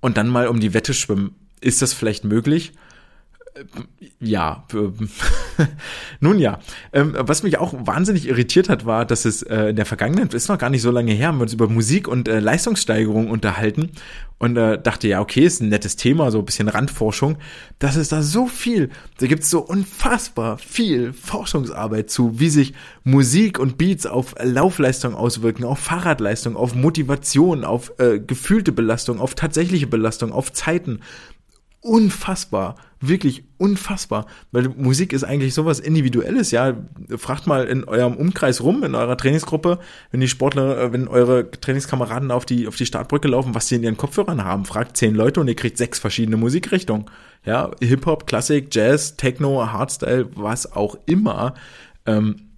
[0.00, 1.34] und dann mal um die Wette schwimmen.
[1.60, 2.72] Ist das vielleicht möglich?
[4.20, 4.64] Ja,
[6.20, 6.60] nun ja.
[6.92, 10.48] Ähm, was mich auch wahnsinnig irritiert hat, war, dass es äh, in der Vergangenheit, ist
[10.48, 13.90] noch gar nicht so lange her, haben wir uns über Musik und äh, Leistungssteigerung unterhalten
[14.38, 17.36] und äh, dachte, ja, okay, ist ein nettes Thema, so ein bisschen Randforschung.
[17.78, 22.72] Das ist da so viel, da gibt's so unfassbar viel Forschungsarbeit zu, wie sich
[23.04, 29.34] Musik und Beats auf Laufleistung auswirken, auf Fahrradleistung, auf Motivation, auf äh, gefühlte Belastung, auf
[29.34, 31.00] tatsächliche Belastung, auf Zeiten
[31.80, 36.76] unfassbar, wirklich unfassbar, weil Musik ist eigentlich sowas Individuelles, ja.
[37.16, 39.78] Fragt mal in eurem Umkreis rum, in eurer Trainingsgruppe,
[40.10, 43.76] wenn die Sportler, äh, wenn eure Trainingskameraden auf die, auf die Startbrücke laufen, was sie
[43.76, 44.66] in ihren Kopfhörern haben.
[44.66, 47.06] Fragt zehn Leute und ihr kriegt sechs verschiedene Musikrichtungen.
[47.44, 51.54] Ja, Hip-Hop, Klassik, Jazz, Techno, Hardstyle, was auch immer.
[52.04, 52.49] Ähm, äh,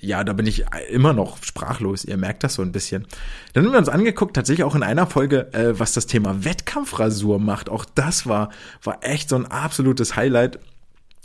[0.00, 2.04] ja, da bin ich immer noch sprachlos.
[2.04, 3.06] Ihr merkt das so ein bisschen.
[3.52, 7.38] Dann haben wir uns angeguckt, tatsächlich auch in einer Folge, äh, was das Thema Wettkampfrasur
[7.38, 7.68] macht.
[7.68, 8.50] Auch das war,
[8.82, 10.58] war echt so ein absolutes Highlight.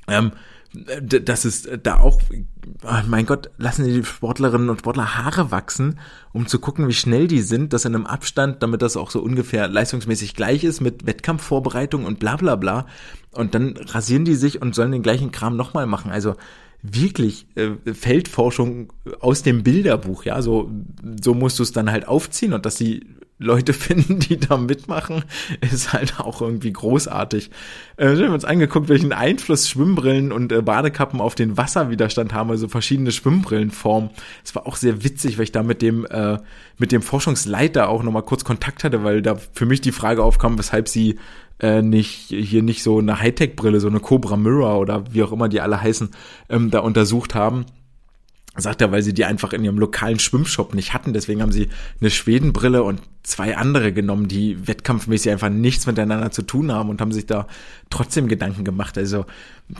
[0.10, 0.34] Ähm,
[0.72, 2.22] das ist da auch,
[2.84, 6.00] oh mein Gott, lassen die Sportlerinnen und Sportler Haare wachsen,
[6.32, 9.20] um zu gucken, wie schnell die sind, das in einem Abstand, damit das auch so
[9.22, 12.86] ungefähr leistungsmäßig gleich ist mit Wettkampfvorbereitung und bla bla bla.
[13.32, 16.12] Und dann rasieren die sich und sollen den gleichen Kram nochmal machen.
[16.12, 16.36] Also
[16.82, 20.72] wirklich äh, Feldforschung aus dem Bilderbuch, ja, so,
[21.22, 23.06] so musst du es dann halt aufziehen und dass die
[23.40, 25.24] Leute finden, die da mitmachen,
[25.62, 27.50] ist halt auch irgendwie großartig.
[27.98, 32.52] Äh, wir haben uns angeguckt, welchen Einfluss Schwimmbrillen und äh, Badekappen auf den Wasserwiderstand haben,
[32.52, 34.12] also verschiedene Schwimmbrillenformen.
[34.44, 36.38] Es war auch sehr witzig, weil ich da mit dem, äh,
[36.78, 40.60] mit dem Forschungsleiter auch nochmal kurz Kontakt hatte, weil da für mich die Frage aufkam,
[40.60, 41.18] weshalb sie
[41.60, 45.50] äh, nicht hier nicht so eine Hightech-Brille, so eine Cobra Mirror oder wie auch immer
[45.50, 46.10] die alle heißen,
[46.50, 47.66] ähm, da untersucht haben.
[48.56, 51.14] Sagt er, weil sie die einfach in ihrem lokalen Schwimmshop nicht hatten.
[51.14, 51.70] Deswegen haben sie
[52.02, 57.00] eine Schwedenbrille und zwei andere genommen, die wettkampfmäßig einfach nichts miteinander zu tun haben und
[57.00, 57.48] haben sich da
[57.90, 58.98] trotzdem Gedanken gemacht.
[58.98, 59.26] Also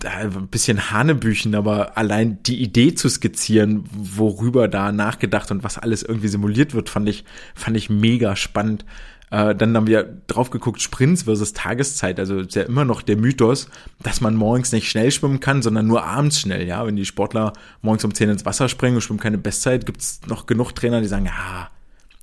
[0.06, 6.04] ein bisschen Hanebüchen, aber allein die Idee zu skizzieren, worüber da nachgedacht und was alles
[6.04, 8.86] irgendwie simuliert wird, fand ich, fand ich mega spannend.
[9.32, 12.20] Äh, dann haben wir drauf geguckt, Sprints versus Tageszeit.
[12.20, 13.70] Also ist ja immer noch der Mythos,
[14.02, 16.68] dass man morgens nicht schnell schwimmen kann, sondern nur abends schnell.
[16.68, 20.22] Ja, wenn die Sportler morgens um 10 ins Wasser springen und schwimmen keine Bestzeit, gibt's
[20.28, 21.70] noch genug Trainer, die sagen, ja,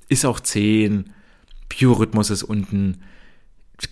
[0.09, 1.11] ist auch 10,
[1.69, 3.01] Biorhythmus ist unten.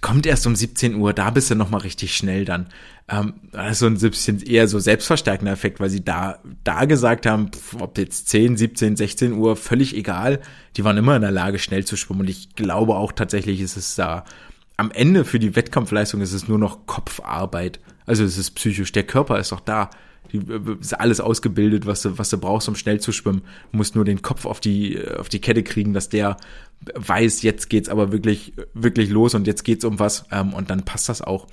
[0.01, 2.67] Kommt erst um 17 Uhr, da bist du nochmal richtig schnell dann.
[3.07, 7.25] Ähm, das ist so ein bisschen eher so selbstverstärkender Effekt, weil sie da, da gesagt
[7.25, 10.41] haben, ob jetzt 10, 17, 16 Uhr, völlig egal.
[10.75, 12.21] Die waren immer in der Lage, schnell zu schwimmen.
[12.21, 14.25] Und ich glaube auch tatsächlich ist es da,
[14.77, 17.79] am Ende für die Wettkampfleistung ist es nur noch Kopfarbeit.
[18.05, 18.91] Also es ist psychisch.
[18.91, 19.89] Der Körper ist doch da.
[20.31, 20.41] Die,
[20.79, 23.41] ist alles ausgebildet, was du, was du brauchst, um schnell zu schwimmen.
[23.71, 26.37] Du musst nur den Kopf auf die, auf die Kette kriegen, dass der
[26.93, 30.25] weiß, jetzt geht's aber wirklich, wirklich los und jetzt geht's um was.
[30.31, 31.47] Ähm, und dann passt das auch.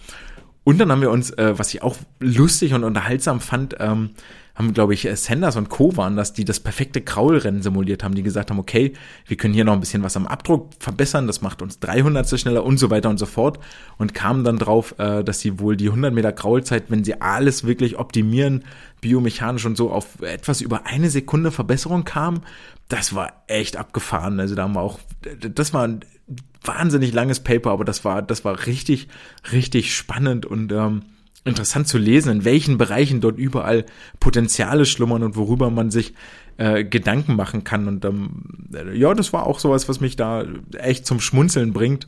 [0.65, 4.11] Und dann haben wir uns, äh, was ich auch lustig und unterhaltsam fand, ähm,
[4.55, 5.97] haben, glaube ich, Sanders und Co.
[5.97, 8.93] waren das, die das perfekte Kraulrennen simuliert haben, die gesagt haben, okay,
[9.27, 12.65] wir können hier noch ein bisschen was am Abdruck verbessern, das macht uns 300 schneller
[12.65, 13.59] und so weiter und so fort
[13.99, 17.65] und kamen dann drauf, äh, dass sie wohl die 100 Meter Kraulzeit, wenn sie alles
[17.65, 18.65] wirklich optimieren,
[19.01, 22.43] biomechanisch und so, auf etwas über eine Sekunde Verbesserung kamen.
[22.89, 24.39] Das war echt abgefahren.
[24.39, 24.99] Also da haben wir auch,
[25.39, 26.01] das war ein
[26.63, 29.09] wahnsinnig langes Paper, aber das war, das war richtig,
[29.51, 31.03] richtig spannend und ähm,
[31.45, 33.85] interessant zu lesen, in welchen Bereichen dort überall
[34.21, 36.15] Potenziale schlummern und worüber man sich
[36.57, 37.89] äh, Gedanken machen kann.
[37.89, 40.45] Und ähm, ja, das war auch sowas, was mich da
[40.77, 42.07] echt zum Schmunzeln bringt.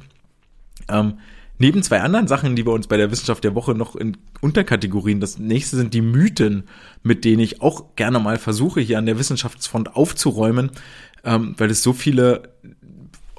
[0.89, 1.19] Ähm,
[1.59, 5.21] neben zwei anderen Sachen, die wir uns bei der Wissenschaft der Woche noch in Unterkategorien,
[5.21, 6.65] das nächste sind die Mythen,
[7.03, 10.71] mit denen ich auch gerne mal versuche, hier an der Wissenschaftsfront aufzuräumen,
[11.25, 12.55] ähm, weil es so viele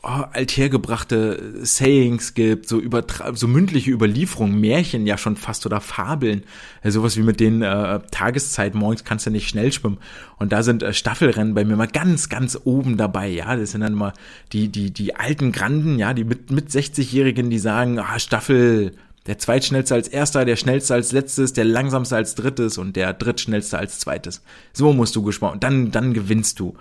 [0.06, 3.04] oh, althergebrachte Sayings gibt, so über
[3.34, 6.44] so mündliche Überlieferungen, Märchen ja schon fast oder Fabeln,
[6.84, 9.98] ja, sowas wie mit den äh, Tageszeiten morgens kannst du nicht schnell schwimmen
[10.38, 13.82] und da sind äh, Staffelrennen bei mir mal ganz ganz oben dabei, ja, das sind
[13.82, 14.14] dann immer
[14.54, 18.94] die die die alten Granden, ja, die mit mit 60-jährigen, die sagen, ah Staffel
[19.26, 23.78] der zweitschnellste als erster, der schnellste als letztes, der langsamste als drittes und der drittschnellste
[23.78, 24.44] als zweites.
[24.72, 25.60] So musst du gesprochen.
[25.60, 26.76] Dann, dann gewinnst du.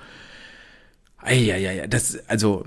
[1.24, 2.64] Eieiei, das, also,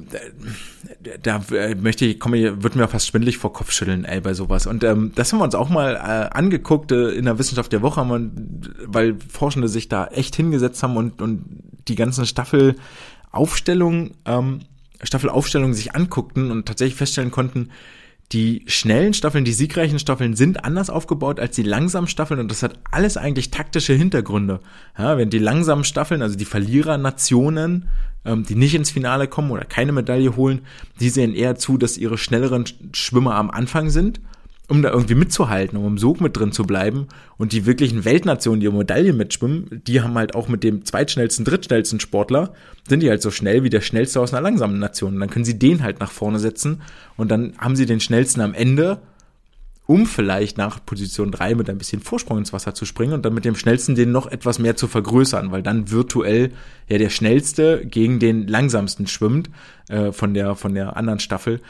[1.21, 4.65] da, da möchte ich, komme, wird mir fast schwindelig vor Kopf schütteln, ey, bei sowas.
[4.65, 7.83] Und ähm, das haben wir uns auch mal äh, angeguckt äh, in der Wissenschaft der
[7.83, 11.45] Woche, haben wir, weil Forschende sich da echt hingesetzt haben und, und
[11.87, 14.61] die ganzen Staffelaufstellungen, ähm,
[15.03, 17.69] Staffelaufstellungen sich anguckten und tatsächlich feststellen konnten,
[18.33, 22.61] die schnellen Staffeln, die siegreichen Staffeln sind anders aufgebaut als die langsamen Staffeln und das
[22.61, 24.59] hat alles eigentlich taktische Hintergründe.
[24.97, 27.87] Ja, wenn die langsamen Staffeln, also die Verlierernationen,
[28.27, 30.61] ähm, die nicht ins Finale kommen oder keine Medaille holen,
[30.99, 34.19] die sehen eher zu, dass ihre schnelleren Schwimmer am Anfang sind
[34.69, 37.07] um da irgendwie mitzuhalten, um im Sog mit drin zu bleiben.
[37.37, 41.45] Und die wirklichen Weltnationen, die um Medaillen mitschwimmen, die haben halt auch mit dem zweitschnellsten,
[41.45, 42.53] drittschnellsten Sportler,
[42.87, 45.13] sind die halt so schnell wie der schnellste aus einer langsamen Nation.
[45.13, 46.81] Und dann können sie den halt nach vorne setzen
[47.15, 48.99] und dann haben sie den schnellsten am Ende,
[49.87, 53.33] um vielleicht nach Position drei mit ein bisschen Vorsprung ins Wasser zu springen und dann
[53.33, 56.51] mit dem schnellsten den noch etwas mehr zu vergrößern, weil dann virtuell
[56.87, 59.49] ja der schnellste gegen den langsamsten schwimmt
[59.89, 61.61] äh, von der von der anderen Staffel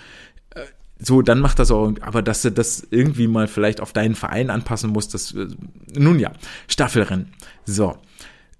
[1.00, 4.50] so, dann macht das auch, aber dass du das irgendwie mal vielleicht auf deinen Verein
[4.50, 5.48] anpassen musst, das, äh,
[5.96, 6.32] nun ja,
[6.68, 7.34] Staffelrennen.
[7.66, 7.98] So.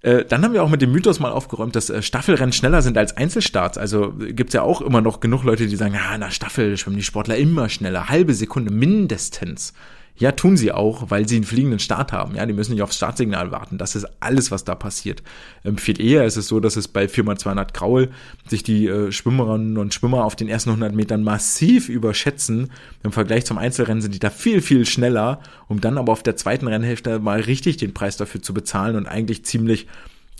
[0.00, 2.96] Äh, dann haben wir auch mit dem Mythos mal aufgeräumt, dass äh, Staffelrennen schneller sind
[2.96, 3.78] als Einzelstarts.
[3.78, 7.02] Also gibt's ja auch immer noch genug Leute, die sagen, ja, na Staffel schwimmen die
[7.02, 9.72] Sportler immer schneller, halbe Sekunde mindestens.
[10.18, 12.34] Ja, tun sie auch, weil sie einen fliegenden Start haben.
[12.34, 13.78] Ja, die müssen nicht aufs Startsignal warten.
[13.78, 15.22] Das ist alles, was da passiert.
[15.64, 18.10] Ähm, viel eher ist es so, dass es bei 4x200 Graul
[18.48, 22.72] sich die äh, Schwimmerinnen und Schwimmer auf den ersten 100 Metern massiv überschätzen.
[23.04, 26.36] Im Vergleich zum Einzelrennen sind die da viel, viel schneller, um dann aber auf der
[26.36, 29.86] zweiten Rennhälfte mal richtig den Preis dafür zu bezahlen und eigentlich ziemlich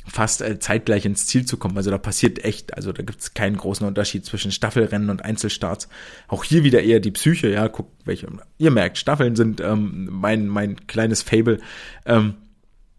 [0.08, 1.76] fast äh, zeitgleich ins Ziel zu kommen.
[1.76, 5.88] Also da passiert echt, also da gibt es keinen großen Unterschied zwischen Staffelrennen und Einzelstarts.
[6.26, 8.28] Auch hier wieder eher die Psyche, ja, guckt, welche,
[8.58, 11.58] ihr merkt, Staffeln sind ähm, mein, mein kleines Fable.
[12.06, 12.34] Ähm,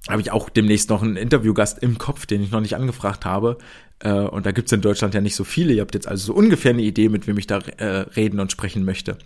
[0.08, 3.58] habe ich auch demnächst noch einen Interviewgast im Kopf, den ich noch nicht angefragt habe.
[4.00, 5.74] Äh, und da gibt's in Deutschland ja nicht so viele.
[5.74, 8.52] Ihr habt jetzt also so ungefähr eine Idee, mit wem ich da äh, reden und
[8.52, 9.18] sprechen möchte.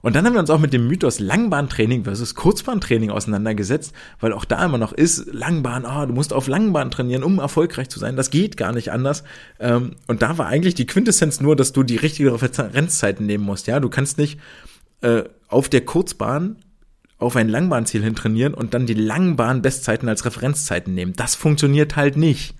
[0.00, 4.44] Und dann haben wir uns auch mit dem Mythos Langbahntraining versus Kurzbahntraining auseinandergesetzt, weil auch
[4.44, 7.98] da immer noch ist, Langbahn, ah, oh, du musst auf Langbahn trainieren, um erfolgreich zu
[7.98, 8.16] sein.
[8.16, 9.24] Das geht gar nicht anders.
[9.58, 13.66] Ähm, und da war eigentlich die Quintessenz nur, dass du die richtige Referenzzeiten nehmen musst.
[13.66, 14.38] Ja, du kannst nicht
[15.00, 16.56] äh, auf der Kurzbahn
[17.18, 21.14] auf ein Langbahnziel hin trainieren und dann die Langbahn-Bestzeiten als Referenzzeiten nehmen.
[21.14, 22.54] Das funktioniert halt nicht.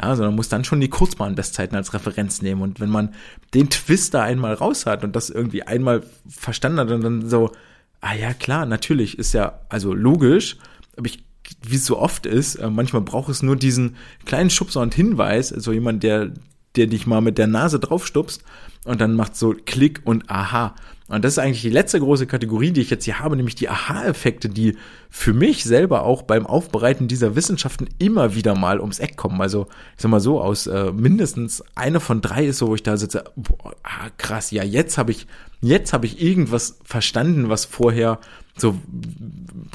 [0.00, 2.62] Ja, sondern muss dann schon die Kurzbahnbestzeiten als Referenz nehmen.
[2.62, 3.14] Und wenn man
[3.54, 7.52] den Twist da einmal raus hat und das irgendwie einmal verstanden hat und dann so,
[8.00, 10.56] ah ja, klar, natürlich, ist ja, also logisch,
[10.96, 11.24] aber ich,
[11.66, 15.52] wie es so oft ist, äh, manchmal braucht es nur diesen kleinen Schubser und Hinweis,
[15.52, 16.32] also jemand, der,
[16.76, 18.42] der dich mal mit der Nase draufstupst
[18.84, 20.74] und dann macht so Klick und Aha.
[21.10, 23.68] Und das ist eigentlich die letzte große Kategorie, die ich jetzt hier habe, nämlich die
[23.68, 24.76] Aha-Effekte, die
[25.08, 29.40] für mich selber auch beim Aufbereiten dieser Wissenschaften immer wieder mal ums Eck kommen.
[29.40, 32.84] Also ich sag mal so, aus äh, mindestens eine von drei ist so, wo ich
[32.84, 35.26] da sitze, boah, ah, krass, ja, jetzt habe ich,
[35.60, 38.20] jetzt habe ich irgendwas verstanden, was vorher
[38.56, 38.76] so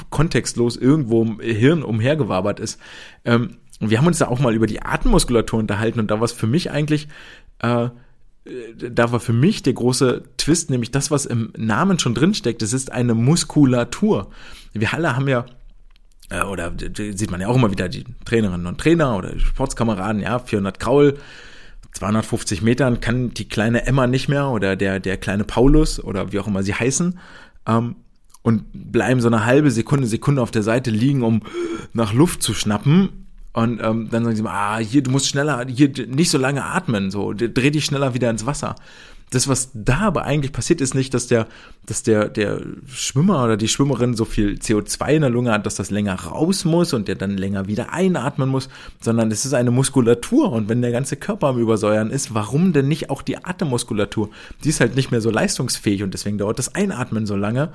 [0.08, 2.80] kontextlos irgendwo im Hirn umhergewabert ist.
[3.26, 6.32] Ähm, wir haben uns da auch mal über die Atemmuskulatur unterhalten und da war es
[6.32, 7.08] für mich eigentlich
[7.58, 7.90] äh,
[8.76, 12.72] da war für mich der große Twist, nämlich das, was im Namen schon drinsteckt, es
[12.72, 14.30] ist eine Muskulatur.
[14.72, 15.46] Wir alle haben ja
[16.30, 20.38] äh, oder sieht man ja auch immer wieder die Trainerinnen und Trainer oder Sportskameraden, ja,
[20.38, 21.18] 400 Kraul,
[21.92, 26.38] 250 Metern kann die kleine Emma nicht mehr oder der, der kleine Paulus oder wie
[26.38, 27.18] auch immer sie heißen
[27.66, 27.96] ähm,
[28.42, 31.42] und bleiben so eine halbe Sekunde, Sekunde auf der Seite liegen, um
[31.92, 33.25] nach Luft zu schnappen
[33.56, 36.62] und ähm, dann sagen sie mal, ah, hier, du musst schneller, hier nicht so lange
[36.62, 38.74] atmen, so, dreh dich schneller wieder ins Wasser.
[39.30, 41.46] Das, was da aber eigentlich passiert, ist nicht, dass der,
[41.86, 45.74] dass der, der Schwimmer oder die Schwimmerin so viel CO2 in der Lunge hat, dass
[45.74, 48.68] das länger raus muss und der dann länger wieder einatmen muss,
[49.00, 50.52] sondern es ist eine Muskulatur.
[50.52, 54.28] Und wenn der ganze Körper am Übersäuern ist, warum denn nicht auch die Atemmuskulatur?
[54.64, 57.72] Die ist halt nicht mehr so leistungsfähig und deswegen dauert das Einatmen so lange.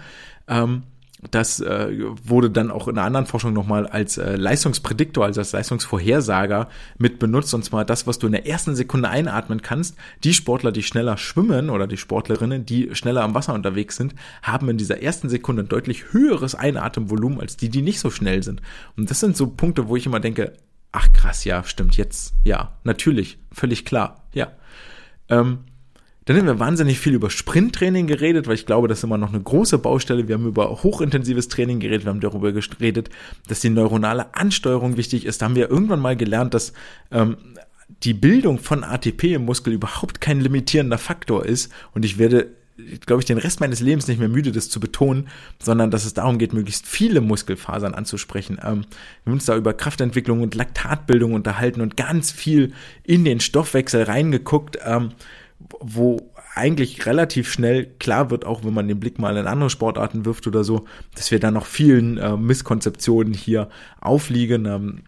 [0.47, 0.84] Ähm,
[1.30, 1.89] das äh,
[2.24, 6.67] wurde dann auch in einer anderen Forschung nochmal als äh, Leistungsprädiktor, also als Leistungsvorhersager
[6.97, 7.53] mit benutzt.
[7.53, 9.95] Und zwar das, was du in der ersten Sekunde einatmen kannst.
[10.24, 14.67] Die Sportler, die schneller schwimmen oder die Sportlerinnen, die schneller am Wasser unterwegs sind, haben
[14.69, 18.61] in dieser ersten Sekunde ein deutlich höheres Einatemvolumen als die, die nicht so schnell sind.
[18.97, 20.53] Und das sind so Punkte, wo ich immer denke,
[20.91, 24.51] ach krass, ja, stimmt, jetzt, ja, natürlich, völlig klar, ja.
[25.30, 25.59] Ähm,
[26.26, 29.34] dann haben wir wahnsinnig viel über Sprinttraining geredet, weil ich glaube, das ist immer noch
[29.34, 30.28] eine große Baustelle.
[30.28, 33.09] Wir haben über hochintensives Training geredet, wir haben darüber geredet,
[33.47, 35.41] dass die neuronale Ansteuerung wichtig ist.
[35.41, 36.74] Da haben wir irgendwann mal gelernt, dass
[37.09, 37.38] ähm,
[38.03, 41.72] die Bildung von ATP im Muskel überhaupt kein limitierender Faktor ist.
[41.93, 42.51] Und ich werde
[43.05, 45.28] glaube ich, den Rest meines Lebens nicht mehr müde, das zu betonen,
[45.59, 48.59] sondern dass es darum geht, möglichst viele Muskelfasern anzusprechen.
[48.63, 48.86] Ähm,
[49.24, 54.03] wir haben uns da über Kraftentwicklung und Laktatbildung unterhalten und ganz viel in den Stoffwechsel
[54.03, 54.80] reingeguckt.
[54.84, 55.09] Ähm,
[55.80, 60.26] wo eigentlich relativ schnell klar wird, auch wenn man den Blick mal in andere Sportarten
[60.26, 60.86] wirft oder so,
[61.16, 64.66] dass wir da noch vielen äh, Misskonzeptionen hier aufliegen.
[64.66, 65.03] Ähm,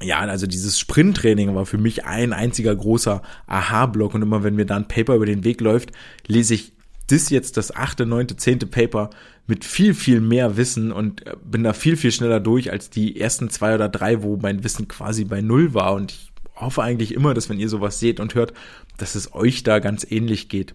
[0.00, 4.66] ja, also dieses Sprinttraining war für mich ein einziger großer Aha-Block und immer wenn mir
[4.66, 5.92] da ein Paper über den Weg läuft,
[6.26, 6.72] lese ich
[7.08, 9.10] das jetzt das achte, neunte, zehnte Paper
[9.46, 13.20] mit viel, viel mehr Wissen und äh, bin da viel, viel schneller durch als die
[13.20, 16.31] ersten zwei oder drei, wo mein Wissen quasi bei Null war und ich
[16.62, 18.52] hoffe eigentlich immer, dass wenn ihr sowas seht und hört,
[18.96, 20.74] dass es euch da ganz ähnlich geht.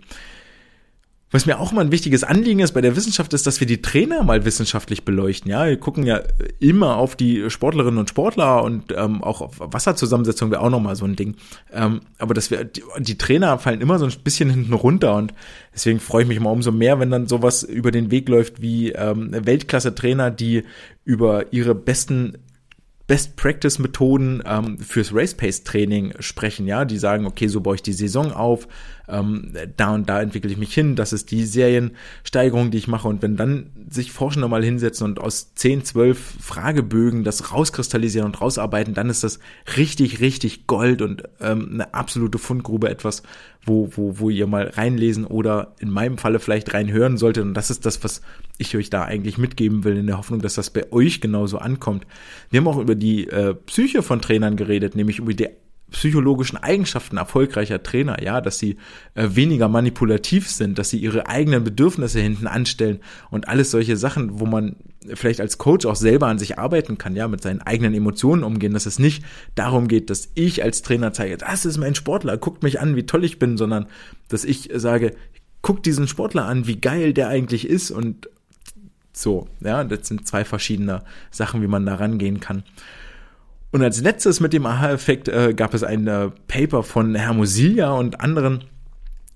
[1.30, 3.82] Was mir auch mal ein wichtiges Anliegen ist bei der Wissenschaft, ist, dass wir die
[3.82, 5.52] Trainer mal wissenschaftlich beleuchten.
[5.52, 6.22] Ja, wir gucken ja
[6.60, 11.04] immer auf die Sportlerinnen und Sportler und ähm, auch auf Wasserzusammensetzung wäre auch nochmal so
[11.04, 11.36] ein Ding.
[11.74, 15.34] Ähm, aber dass wir die, die, Trainer fallen immer so ein bisschen hinten runter und
[15.74, 18.94] deswegen freue ich mich mal umso mehr, wenn dann sowas über den Weg läuft wie
[18.94, 20.64] ähm, Weltklasse-Trainer, die
[21.04, 22.38] über ihre besten
[23.08, 28.68] Best-Practice-Methoden ähm, fürs Race-Pace-Training sprechen, ja, die sagen, okay, so baue ich die Saison auf,
[29.08, 33.08] ähm, da und da entwickle ich mich hin, das ist die Seriensteigerung, die ich mache.
[33.08, 38.42] Und wenn dann sich Forschende mal hinsetzen und aus 10, 12 Fragebögen das rauskristallisieren und
[38.42, 39.40] rausarbeiten, dann ist das
[39.78, 43.24] richtig, richtig Gold und ähm, eine absolute Fundgrube, etwas,
[43.64, 47.44] wo, wo, wo ihr mal reinlesen oder in meinem Falle vielleicht reinhören solltet.
[47.44, 48.22] Und das ist das, was
[48.58, 52.06] ich euch da eigentlich mitgeben will, in der Hoffnung, dass das bei euch genauso ankommt.
[52.50, 55.50] Wir haben auch über die äh, Psyche von Trainern geredet, nämlich über die
[55.92, 58.78] psychologischen Eigenschaften erfolgreicher Trainer, ja, dass sie
[59.16, 64.40] äh, weniger manipulativ sind, dass sie ihre eigenen Bedürfnisse hinten anstellen und alles solche Sachen,
[64.40, 64.76] wo man
[65.14, 68.74] vielleicht als Coach auch selber an sich arbeiten kann, ja, mit seinen eigenen Emotionen umgehen,
[68.74, 69.24] dass es nicht
[69.56, 73.06] darum geht, dass ich als Trainer zeige, das ist mein Sportler, guckt mich an, wie
[73.06, 73.88] toll ich bin, sondern
[74.28, 75.16] dass ich sage,
[75.62, 78.30] guckt diesen Sportler an, wie geil der eigentlich ist und
[79.14, 82.64] so, ja, das sind zwei verschiedene Sachen, wie man da rangehen kann.
[83.78, 88.22] Und als letztes mit dem Aha-Effekt äh, gab es ein äh, Paper von Hermosilia und
[88.22, 88.64] anderen,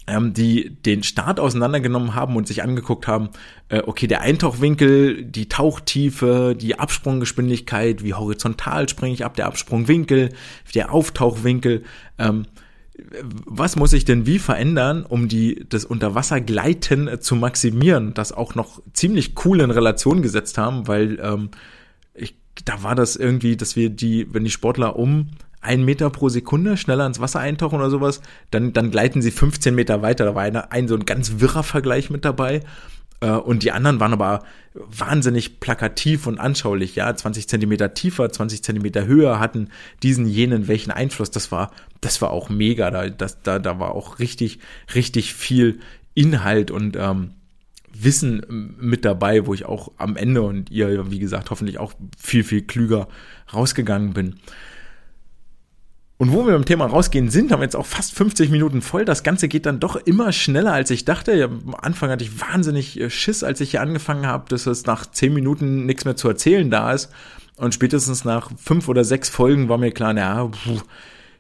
[0.07, 3.29] ähm, die den Start auseinandergenommen haben und sich angeguckt haben,
[3.69, 10.29] äh, okay, der Eintauchwinkel, die Tauchtiefe, die Absprunggeschwindigkeit, wie horizontal springe ich ab, der Absprungwinkel,
[10.73, 11.83] der Auftauchwinkel,
[12.17, 12.47] ähm,
[13.45, 18.55] was muss ich denn wie verändern, um die, das Unterwassergleiten äh, zu maximieren, das auch
[18.55, 21.51] noch ziemlich cool in Relation gesetzt haben, weil ähm,
[22.65, 25.29] da war das irgendwie, dass wir die, wenn die Sportler um
[25.61, 29.75] einen Meter pro Sekunde schneller ins Wasser eintauchen oder sowas, dann, dann gleiten sie 15
[29.75, 30.25] Meter weiter.
[30.25, 32.61] Da war eine, ein so ein ganz wirrer Vergleich mit dabei.
[33.21, 34.43] Äh, und die anderen waren aber
[34.73, 39.69] wahnsinnig plakativ und anschaulich, ja, 20 Zentimeter tiefer, 20 Zentimeter höher, hatten
[40.01, 43.91] diesen, jenen, welchen Einfluss, das war, das war auch mega, da, das, da, da war
[43.91, 44.59] auch richtig,
[44.95, 45.79] richtig viel
[46.13, 47.31] Inhalt und ähm,
[47.93, 52.43] Wissen mit dabei, wo ich auch am Ende und ihr, wie gesagt, hoffentlich auch viel,
[52.43, 53.07] viel klüger
[53.53, 54.35] rausgegangen bin.
[56.21, 59.05] Und wo wir beim Thema rausgehen sind, haben wir jetzt auch fast 50 Minuten voll.
[59.05, 61.45] Das Ganze geht dann doch immer schneller, als ich dachte.
[61.45, 65.07] Am Anfang hatte ich wahnsinnig äh, Schiss, als ich hier angefangen habe, dass es nach
[65.07, 67.09] 10 Minuten nichts mehr zu erzählen da ist.
[67.55, 70.51] Und spätestens nach fünf oder sechs Folgen war mir klar, naja,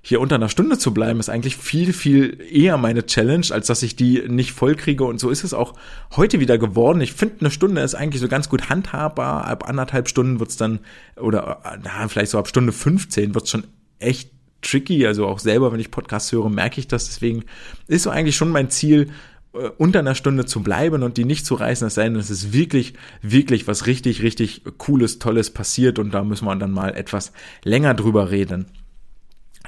[0.03, 3.83] hier unter einer Stunde zu bleiben, ist eigentlich viel, viel eher meine Challenge, als dass
[3.83, 5.03] ich die nicht voll kriege.
[5.03, 5.75] Und so ist es auch
[6.15, 7.01] heute wieder geworden.
[7.01, 9.45] Ich finde, eine Stunde ist eigentlich so ganz gut handhabbar.
[9.45, 10.79] Ab anderthalb Stunden wird's dann,
[11.17, 13.65] oder na, vielleicht so ab Stunde 15 wird's schon
[13.99, 14.31] echt
[14.63, 15.05] tricky.
[15.05, 17.05] Also auch selber, wenn ich Podcasts höre, merke ich das.
[17.05, 17.43] Deswegen
[17.87, 19.11] ist so eigentlich schon mein Ziel,
[19.53, 22.29] äh, unter einer Stunde zu bleiben und die nicht zu reißen, es sei denn, es
[22.29, 26.95] ist wirklich, wirklich was richtig, richtig Cooles, Tolles passiert und da müssen wir dann mal
[26.95, 27.33] etwas
[27.63, 28.65] länger drüber reden.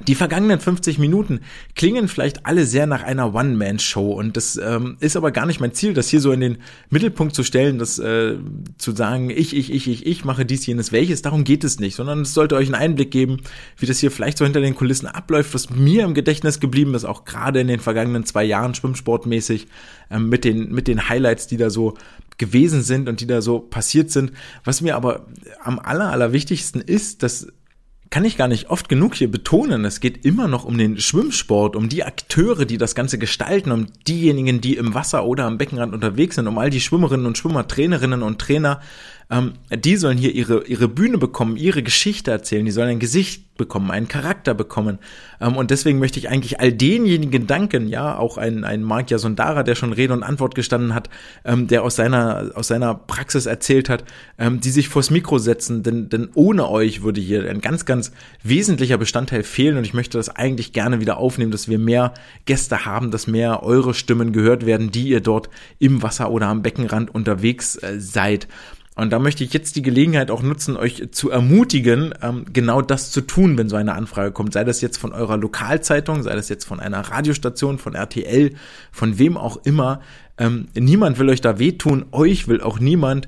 [0.01, 1.41] Die vergangenen 50 Minuten
[1.75, 5.73] klingen vielleicht alle sehr nach einer One-Man-Show und das ähm, ist aber gar nicht mein
[5.73, 6.57] Ziel, das hier so in den
[6.89, 8.37] Mittelpunkt zu stellen, das äh,
[8.79, 11.95] zu sagen, ich, ich, ich, ich, ich mache dies, jenes, welches, darum geht es nicht,
[11.95, 13.41] sondern es sollte euch einen Einblick geben,
[13.77, 17.05] wie das hier vielleicht so hinter den Kulissen abläuft, was mir im Gedächtnis geblieben ist,
[17.05, 19.67] auch gerade in den vergangenen zwei Jahren schwimmsportmäßig,
[20.09, 21.93] ähm, mit, den, mit den Highlights, die da so
[22.39, 24.31] gewesen sind und die da so passiert sind.
[24.63, 25.27] Was mir aber
[25.61, 27.47] am aller, allerwichtigsten ist, dass
[28.13, 29.85] kann ich gar nicht oft genug hier betonen.
[29.85, 33.87] Es geht immer noch um den Schwimmsport, um die Akteure, die das Ganze gestalten, um
[34.07, 37.67] diejenigen, die im Wasser oder am Beckenrand unterwegs sind, um all die Schwimmerinnen und Schwimmer,
[37.67, 38.81] Trainerinnen und Trainer,
[39.29, 43.43] ähm, die sollen hier ihre, ihre Bühne bekommen, ihre Geschichte erzählen, die sollen ein Gesicht
[43.57, 44.99] bekommen, einen Charakter bekommen.
[45.39, 49.63] Ähm, und deswegen möchte ich eigentlich all denjenigen danken, ja, auch ein, ein Mark Yasundara,
[49.63, 51.09] der schon Rede und Antwort gestanden hat,
[51.45, 54.03] ähm, der aus seiner, aus seiner Praxis erzählt hat,
[54.37, 58.11] ähm, die sich vors Mikro setzen, denn, denn ohne euch würde hier ein ganz, ganz
[58.41, 62.13] wesentlicher Bestandteil fehlen und ich möchte das eigentlich gerne wieder aufnehmen, dass wir mehr
[62.45, 65.49] Gäste haben, dass mehr eure Stimmen gehört werden, die ihr dort
[65.79, 68.47] im Wasser oder am Beckenrand unterwegs äh, seid.
[68.95, 73.11] Und da möchte ich jetzt die Gelegenheit auch nutzen, euch zu ermutigen, ähm, genau das
[73.11, 74.53] zu tun, wenn so eine Anfrage kommt.
[74.53, 78.53] Sei das jetzt von eurer Lokalzeitung, sei das jetzt von einer Radiostation, von RTL,
[78.91, 80.01] von wem auch immer.
[80.37, 83.27] Ähm, niemand will euch da wehtun, euch will auch niemand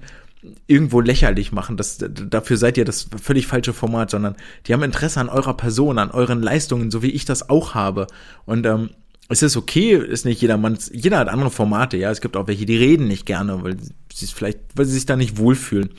[0.68, 1.78] irgendwo lächerlich machen.
[1.78, 4.36] Das, dafür seid ihr das völlig falsche Format, sondern
[4.68, 8.06] die haben Interesse an eurer Person, an euren Leistungen, so wie ich das auch habe.
[8.46, 8.92] Und ähm,
[9.28, 12.12] es ist okay, ist nicht jedermanns, jeder hat andere Formate, ja.
[12.12, 13.78] Es gibt auch welche, die reden nicht gerne, weil
[14.14, 15.90] sie es vielleicht, weil sie sich da nicht wohlfühlen.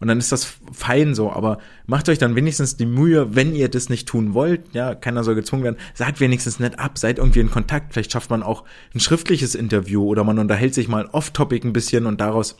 [0.00, 3.68] Und dann ist das fein so, aber macht euch dann wenigstens die Mühe, wenn ihr
[3.68, 7.38] das nicht tun wollt, ja, keiner soll gezwungen werden, sagt wenigstens nicht ab, seid irgendwie
[7.38, 8.64] in Kontakt, vielleicht schafft man auch
[8.96, 12.56] ein schriftliches Interview oder man unterhält sich mal off-topic ein bisschen und daraus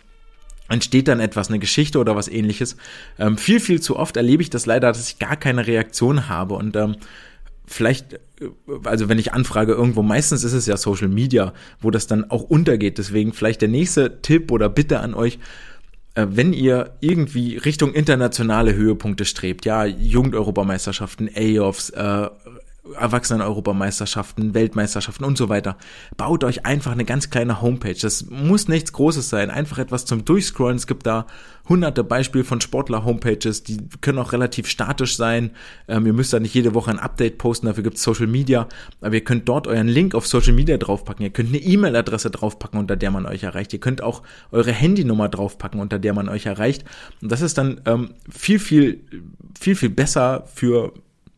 [0.69, 2.77] entsteht dann etwas, eine Geschichte oder was ähnliches.
[3.19, 6.55] Ähm, viel, viel zu oft erlebe ich das leider, dass ich gar keine Reaktion habe
[6.55, 6.95] und ähm,
[7.67, 8.19] vielleicht, äh,
[8.85, 12.43] also wenn ich anfrage irgendwo, meistens ist es ja Social Media, wo das dann auch
[12.43, 12.99] untergeht.
[12.99, 15.39] Deswegen vielleicht der nächste Tipp oder Bitte an euch,
[16.15, 22.29] äh, wenn ihr irgendwie Richtung internationale Höhepunkte strebt, ja, Jugendeuropameisterschaften, A-Offs, äh,
[22.97, 25.77] Erwachsenen-Europameisterschaften, Weltmeisterschaften und so weiter.
[26.17, 27.95] Baut euch einfach eine ganz kleine Homepage.
[27.95, 29.51] Das muss nichts Großes sein.
[29.51, 30.77] Einfach etwas zum Durchscrollen.
[30.77, 31.27] Es gibt da
[31.69, 33.63] hunderte Beispiele von Sportler-Homepages.
[33.63, 35.53] Die können auch relativ statisch sein.
[35.87, 37.67] Ähm, ihr müsst da nicht jede Woche ein Update posten.
[37.67, 38.67] Dafür gibt es Social Media.
[39.01, 41.25] Aber ihr könnt dort euren Link auf Social Media draufpacken.
[41.25, 43.73] Ihr könnt eine E-Mail-Adresse draufpacken, unter der man euch erreicht.
[43.73, 46.85] Ihr könnt auch eure Handynummer draufpacken, unter der man euch erreicht.
[47.21, 49.05] Und das ist dann ähm, viel, viel,
[49.59, 50.93] viel, viel besser für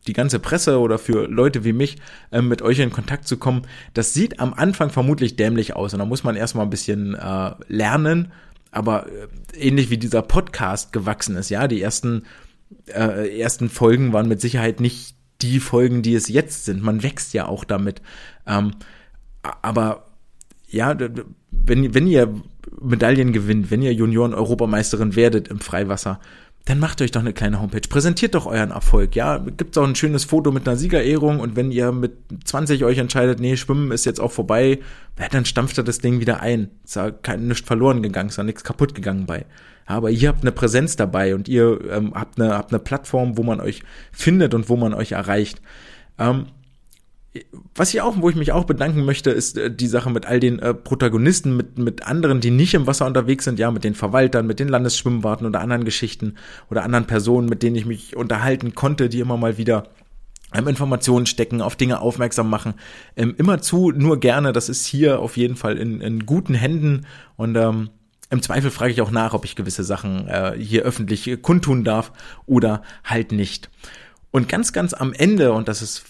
[0.07, 1.97] die ganze Presse oder für Leute wie mich
[2.31, 5.99] äh, mit euch in Kontakt zu kommen, das sieht am Anfang vermutlich dämlich aus und
[5.99, 8.31] da muss man erstmal ein bisschen äh, lernen,
[8.71, 9.27] aber äh,
[9.57, 12.23] ähnlich wie dieser Podcast gewachsen ist, ja, die ersten
[12.87, 16.81] äh, ersten Folgen waren mit Sicherheit nicht die Folgen, die es jetzt sind.
[16.81, 18.01] Man wächst ja auch damit.
[18.47, 18.71] Ähm,
[19.61, 20.07] aber
[20.67, 20.95] ja,
[21.51, 22.33] wenn, wenn ihr
[22.81, 26.19] Medaillen gewinnt, wenn ihr Junioren-Europameisterin werdet im Freiwasser,
[26.65, 27.87] dann macht euch doch eine kleine Homepage.
[27.87, 29.37] Präsentiert doch euren Erfolg, ja.
[29.37, 32.13] Gibt's auch ein schönes Foto mit einer Siegerehrung und wenn ihr mit
[32.43, 34.79] 20 euch entscheidet, nee, Schwimmen ist jetzt auch vorbei,
[35.19, 36.71] ja, dann stampft er das Ding wieder ein.
[36.83, 39.45] Ist ja kein, nichts verloren gegangen, ist ja nichts kaputt gegangen bei.
[39.85, 43.43] Aber ihr habt eine Präsenz dabei und ihr ähm, habt, eine, habt eine Plattform, wo
[43.43, 45.61] man euch findet und wo man euch erreicht.
[46.17, 46.47] Ähm,
[47.73, 50.39] was ich auch, wo ich mich auch bedanken möchte, ist äh, die Sache mit all
[50.39, 53.95] den äh, Protagonisten, mit, mit anderen, die nicht im Wasser unterwegs sind, ja, mit den
[53.95, 56.35] Verwaltern, mit den Landesschwimmwarten oder anderen Geschichten
[56.69, 59.89] oder anderen Personen, mit denen ich mich unterhalten konnte, die immer mal wieder
[60.53, 62.75] ähm, Informationen stecken, auf Dinge aufmerksam machen.
[63.15, 67.05] Ähm, immerzu nur gerne, das ist hier auf jeden Fall in, in guten Händen
[67.35, 67.89] und ähm,
[68.31, 72.11] im Zweifel frage ich auch nach, ob ich gewisse Sachen äh, hier öffentlich kundtun darf
[72.47, 73.69] oder halt nicht.
[74.31, 76.03] Und ganz, ganz am Ende, und das ist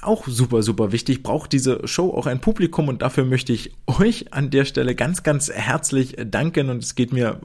[0.00, 4.32] auch super, super wichtig, braucht diese Show auch ein Publikum und dafür möchte ich euch
[4.32, 6.68] an der Stelle ganz, ganz herzlich danken.
[6.70, 7.40] Und es geht mir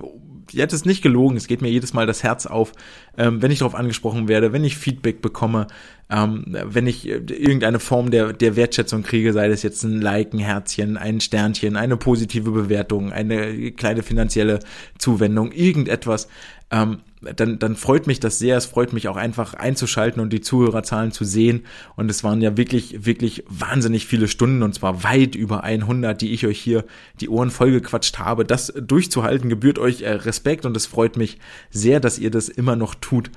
[0.51, 2.71] jetzt ist nicht gelogen, es geht mir jedes Mal das Herz auf,
[3.17, 5.67] ähm, wenn ich darauf angesprochen werde, wenn ich Feedback bekomme,
[6.09, 10.33] ähm, wenn ich äh, irgendeine Form der, der Wertschätzung kriege, sei das jetzt ein Like,
[10.33, 14.59] ein Herzchen, ein Sternchen, eine positive Bewertung, eine kleine finanzielle
[14.97, 16.27] Zuwendung, irgendetwas,
[16.71, 18.57] ähm, dann, dann freut mich das sehr.
[18.57, 21.65] Es freut mich auch einfach einzuschalten und die Zuhörerzahlen zu sehen.
[21.95, 26.31] Und es waren ja wirklich, wirklich wahnsinnig viele Stunden und zwar weit über 100, die
[26.31, 26.85] ich euch hier
[27.19, 28.45] die Ohren vollgequatscht habe.
[28.45, 31.39] Das durchzuhalten gebührt euch äh, Respekt und es freut mich
[31.71, 33.31] sehr, dass ihr das immer noch tut.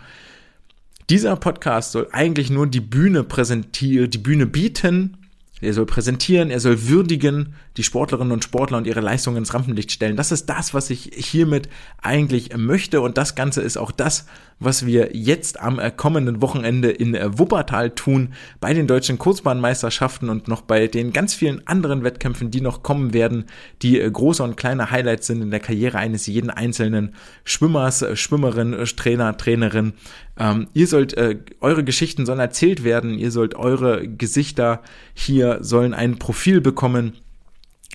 [1.09, 5.17] Dieser Podcast soll eigentlich nur die Bühne präsentieren, die Bühne bieten
[5.61, 9.93] er soll präsentieren, er soll würdigen, die Sportlerinnen und Sportler und ihre Leistungen ins Rampenlicht
[9.93, 10.17] stellen.
[10.17, 11.69] Das ist das, was ich hiermit
[12.03, 13.01] eigentlich möchte.
[13.01, 14.27] Und das Ganze ist auch das,
[14.59, 20.29] was wir jetzt am äh, kommenden Wochenende in äh, Wuppertal tun, bei den deutschen Kurzbahnmeisterschaften
[20.29, 23.47] und noch bei den ganz vielen anderen Wettkämpfen, die noch kommen werden,
[23.83, 27.15] die äh, große und kleine Highlights sind in der Karriere eines jeden einzelnen
[27.45, 29.95] Schwimmers, Schwimmerin, Trainer, Trainerin.
[30.39, 34.83] Ähm, ihr sollt, äh, eure Geschichten sollen erzählt werden, ihr sollt eure Gesichter
[35.15, 37.15] hier sollen ein Profil bekommen.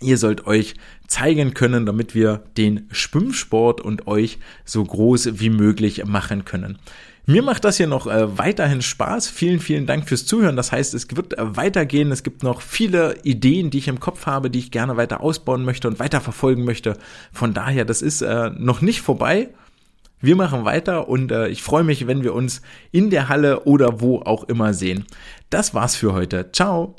[0.01, 0.75] Ihr sollt euch
[1.07, 6.77] zeigen können, damit wir den Schwimmsport und euch so groß wie möglich machen können.
[7.27, 9.29] Mir macht das hier noch äh, weiterhin Spaß.
[9.29, 10.55] Vielen, vielen Dank fürs Zuhören.
[10.55, 12.11] Das heißt, es wird äh, weitergehen.
[12.11, 15.65] Es gibt noch viele Ideen, die ich im Kopf habe, die ich gerne weiter ausbauen
[15.65, 16.97] möchte und weiter verfolgen möchte.
[17.31, 19.49] Von daher, das ist äh, noch nicht vorbei.
[20.21, 24.21] Wir machen weiter und ich freue mich, wenn wir uns in der Halle oder wo
[24.21, 25.05] auch immer sehen.
[25.51, 26.51] Das war's für heute.
[26.51, 26.95] Ciao.